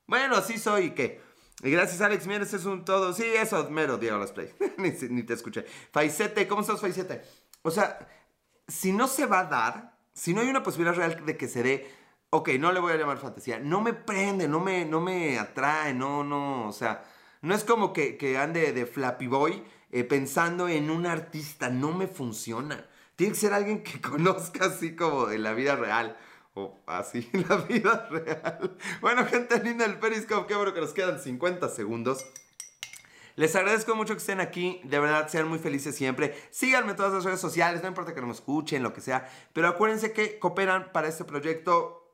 Bueno, 0.07 0.35
así 0.37 0.57
soy. 0.57 0.91
¿Qué? 0.91 1.21
Y 1.63 1.71
gracias, 1.71 2.01
Alex 2.01 2.27
Mieres, 2.27 2.53
es 2.53 2.65
un 2.65 2.85
todo. 2.85 3.13
Sí, 3.13 3.25
eso, 3.25 3.69
mero, 3.69 3.97
Diego 3.97 4.17
Las 4.17 4.31
Play. 4.31 4.53
ni, 4.77 5.23
te 5.23 5.33
escuché. 5.33 5.65
Faisete, 5.91 6.47
¿cómo 6.47 6.61
estás, 6.61 6.79
Faisete? 6.79 7.21
O 7.63 7.71
sea, 7.71 8.07
si 8.67 8.91
no 8.91 9.07
se 9.07 9.25
va 9.25 9.39
a 9.39 9.45
dar, 9.45 9.97
si 10.13 10.33
no 10.33 10.41
hay 10.41 10.49
una 10.49 10.63
posibilidad 10.63 10.95
real 10.95 11.25
de 11.25 11.37
que 11.37 11.47
se 11.47 11.63
dé, 11.63 11.91
ok, 12.29 12.49
no 12.59 12.71
le 12.71 12.79
voy 12.79 12.93
a 12.93 12.97
llamar 12.97 13.17
fantasía. 13.17 13.59
No 13.59 13.81
me 13.81 13.93
prende, 13.93 14.47
no 14.47 14.59
me, 14.59 14.85
no 14.85 15.01
me 15.01 15.37
atrae, 15.37 15.93
no, 15.93 16.23
no, 16.23 16.67
o 16.67 16.71
sea, 16.71 17.03
no 17.41 17.53
es 17.53 17.63
como 17.63 17.91
que, 17.91 18.17
que 18.17 18.37
ande 18.37 18.71
de 18.71 18.85
Flappy 18.85 19.27
Boy 19.27 19.63
eh, 19.95 20.03
pensando 20.03 20.67
en 20.67 20.89
un 20.89 21.05
artista. 21.05 21.69
No 21.69 21.93
me 21.93 22.07
funciona. 22.07 22.85
Tiene 23.15 23.31
que 23.31 23.39
ser 23.39 23.53
alguien 23.53 23.81
que 23.81 24.01
conozca 24.09 24.65
así 24.65 24.93
como 24.93 25.31
en 25.31 25.41
la 25.41 25.53
vida 25.53 25.77
real. 25.77 26.17
O 26.53 26.81
así 26.85 27.29
la 27.47 27.55
vida 27.55 28.05
real. 28.11 28.75
Bueno, 28.99 29.25
gente 29.25 29.57
linda 29.63 29.87
del 29.87 29.97
Periscope, 29.97 30.47
qué 30.47 30.55
bueno 30.55 30.73
que 30.73 30.81
nos 30.81 30.91
quedan 30.91 31.17
50 31.17 31.69
segundos. 31.69 32.25
Les 33.37 33.55
agradezco 33.55 33.95
mucho 33.95 34.13
que 34.13 34.19
estén 34.19 34.41
aquí, 34.41 34.81
de 34.83 34.99
verdad 34.99 35.29
sean 35.29 35.47
muy 35.47 35.59
felices 35.59 35.95
siempre. 35.95 36.35
Síganme 36.51 36.91
en 36.91 36.97
todas 36.97 37.13
las 37.13 37.23
redes 37.23 37.39
sociales, 37.39 37.81
no 37.81 37.87
importa 37.87 38.13
que 38.13 38.19
no 38.19 38.27
me 38.27 38.33
escuchen, 38.33 38.83
lo 38.83 38.91
que 38.91 38.99
sea, 38.99 39.29
pero 39.53 39.69
acuérdense 39.69 40.11
que 40.11 40.39
cooperan 40.39 40.91
para 40.91 41.07
este 41.07 41.23
proyecto 41.23 42.04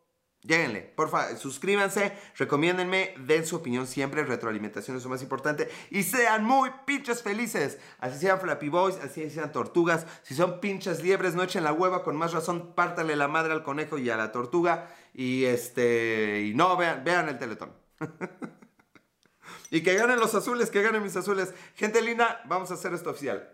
Lléguenle, 0.44 0.82
porfa, 0.82 1.38
suscríbanse, 1.38 2.18
recomiéndenme, 2.36 3.14
den 3.20 3.46
su 3.46 3.58
opinión 3.58 3.86
siempre, 3.86 4.24
retroalimentación 4.24 4.98
es 4.98 5.04
lo 5.04 5.12
más 5.12 5.22
importante 5.22 5.70
y 5.92 6.02
sean 6.02 6.44
muy 6.44 6.72
pinches 6.88 7.22
felices. 7.22 7.78
Así 8.00 8.18
sean 8.18 8.40
Flappy 8.40 8.70
Boys, 8.70 8.96
así 9.04 9.30
sean 9.30 9.52
tortugas, 9.52 10.08
si 10.24 10.34
son 10.34 10.60
pinches 10.60 11.04
liebres, 11.04 11.36
no 11.36 11.44
echen 11.44 11.64
la 11.64 11.74
hueva, 11.74 12.04
con 12.04 12.16
más 12.16 12.34
razón, 12.34 12.74
pártale 12.74 13.16
la 13.16 13.28
madre 13.28 13.54
al 13.54 13.64
conejo 13.64 14.00
y 14.00 14.10
a 14.10 14.18
la 14.18 14.32
tortuga 14.32 14.90
y 15.14 15.46
este, 15.46 16.42
y 16.42 16.56
no, 16.56 16.76
vean, 16.76 17.04
vean 17.04 17.30
el 17.30 17.38
teletón. 17.38 17.74
y 19.70 19.84
que 19.84 19.94
ganen 19.94 20.20
los 20.20 20.34
azules, 20.34 20.72
que 20.72 20.82
ganen 20.82 21.04
mis 21.04 21.16
azules. 21.16 21.54
Gente 21.76 22.02
linda, 22.02 22.42
vamos 22.46 22.72
a 22.72 22.74
hacer 22.74 22.96
esto 22.96 23.12
oficial. 23.12 23.48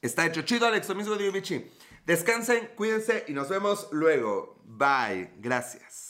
Está 0.00 0.24
hecho 0.24 0.42
chido, 0.42 0.66
Alex. 0.66 0.88
Lo 0.88 0.94
mismo 0.94 1.16
digo, 1.16 1.32
Vichy. 1.32 1.68
Descansen, 2.08 2.70
cuídense 2.74 3.24
y 3.28 3.34
nos 3.34 3.50
vemos 3.50 3.88
luego. 3.92 4.56
Bye. 4.64 5.30
Gracias. 5.40 6.07